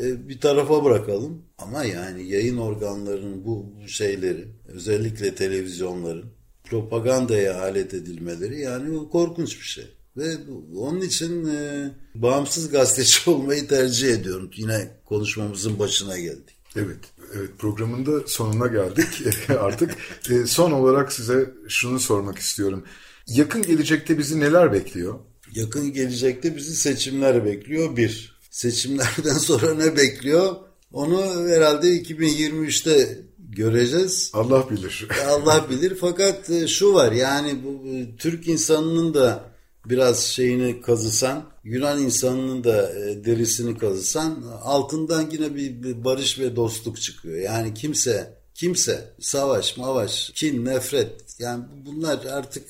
[0.00, 6.26] e, bir tarafa bırakalım ama yani yayın organlarının bu şeyleri özellikle televizyonların
[6.64, 9.95] propagandaya alet edilmeleri yani korkunç bir şey.
[10.16, 10.36] Ve
[10.76, 14.50] onun için e, bağımsız gazeteci olmayı tercih ediyorum.
[14.56, 16.56] Yine konuşmamızın başına geldik.
[16.76, 16.98] Evet,
[17.34, 19.08] evet programın da sonuna geldik
[19.60, 19.96] artık.
[20.30, 22.84] E, son olarak size şunu sormak istiyorum.
[23.26, 25.14] Yakın gelecekte bizi neler bekliyor?
[25.54, 28.36] Yakın gelecekte bizi seçimler bekliyor bir.
[28.50, 30.56] Seçimlerden sonra ne bekliyor?
[30.92, 34.30] Onu herhalde 2023'te göreceğiz.
[34.34, 35.08] Allah bilir.
[35.28, 37.84] Allah bilir fakat e, şu var yani bu
[38.18, 39.55] Türk insanının da
[39.90, 46.56] biraz şeyini kazısan, Yunan insanının da e, derisini kazısan altından yine bir, bir barış ve
[46.56, 47.38] dostluk çıkıyor.
[47.38, 52.64] Yani kimse kimse savaş, mavaş, kin, nefret yani bunlar artık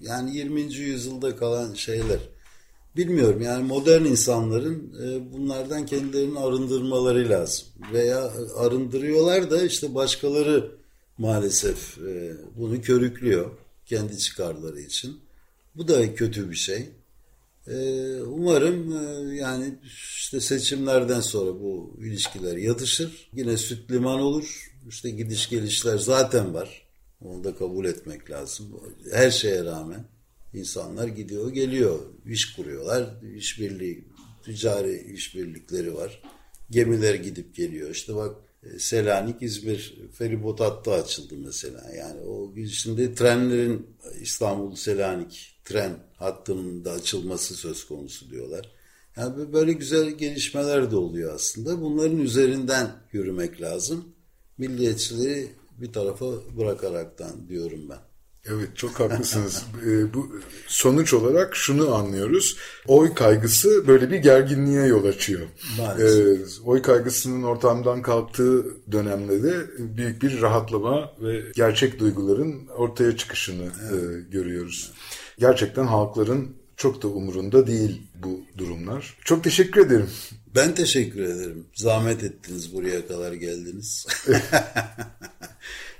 [0.00, 0.60] yani 20.
[0.60, 2.18] yüzyılda kalan şeyler.
[2.96, 7.66] Bilmiyorum yani modern insanların e, bunlardan kendilerini arındırmaları lazım.
[7.92, 10.70] Veya arındırıyorlar da işte başkaları
[11.18, 13.50] maalesef e, bunu körüklüyor
[13.86, 15.20] kendi çıkarları için.
[15.76, 16.88] Bu da kötü bir şey.
[17.66, 17.76] E,
[18.20, 18.92] umarım
[19.34, 19.74] yani
[20.16, 23.30] işte seçimlerden sonra bu ilişkiler yatışır.
[23.36, 24.72] Yine süt liman olur.
[24.88, 26.86] İşte gidiş gelişler zaten var.
[27.24, 28.80] Onu da kabul etmek lazım.
[29.12, 30.04] Her şeye rağmen.
[30.54, 34.04] İnsanlar gidiyor geliyor, iş kuruyorlar, işbirliği,
[34.44, 36.22] ticari işbirlikleri var.
[36.70, 37.90] Gemiler gidip geliyor.
[37.90, 41.90] İşte bak e, Selanik İzmir feribot hattı açıldı mesela.
[41.96, 43.86] Yani o şimdi trenlerin
[44.20, 48.72] İstanbul Selanik tren hattının da açılması söz konusu diyorlar.
[49.16, 51.80] Yani böyle güzel gelişmeler de oluyor aslında.
[51.80, 54.04] Bunların üzerinden yürümek lazım.
[54.58, 57.98] Milliyetçiliği bir tarafa bırakaraktan diyorum ben.
[58.46, 59.62] Evet çok haklısınız.
[59.86, 62.56] e, bu sonuç olarak şunu anlıyoruz.
[62.86, 65.46] Oy kaygısı böyle bir gerginliğe yol açıyor.
[65.98, 66.04] E,
[66.64, 74.02] oy kaygısının ortamdan kalktığı dönemde de büyük bir rahatlama ve gerçek duyguların ortaya çıkışını evet.
[74.02, 74.92] e, görüyoruz.
[75.38, 79.16] Gerçekten halkların çok da umurunda değil bu durumlar.
[79.24, 80.10] Çok teşekkür ederim.
[80.54, 81.66] Ben teşekkür ederim.
[81.74, 84.06] Zahmet ettiniz buraya kadar geldiniz.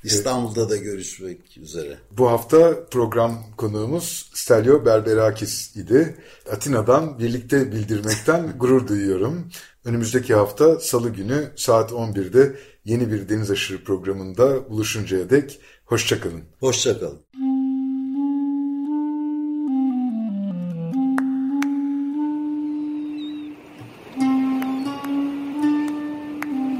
[0.05, 1.99] İstanbul'da da görüşmek üzere.
[2.11, 6.17] Bu hafta program konuğumuz Stelio Berberakis idi.
[6.53, 9.49] Atina'dan birlikte bildirmekten gurur duyuyorum.
[9.85, 16.43] Önümüzdeki hafta salı günü saat 11'de yeni bir Deniz Aşırı programında buluşuncaya dek hoşçakalın.
[16.61, 17.21] Hoşçakalın.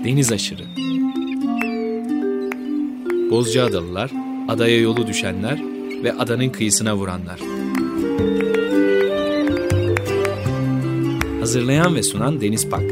[0.05, 0.63] Deniz Aşırı
[3.31, 4.11] Bozcaadalılar,
[4.49, 5.63] adaya yolu düşenler
[6.05, 7.41] ve adanın kıyısına vuranlar.
[11.41, 12.83] Hazırlayan ve sunan Deniz Pak.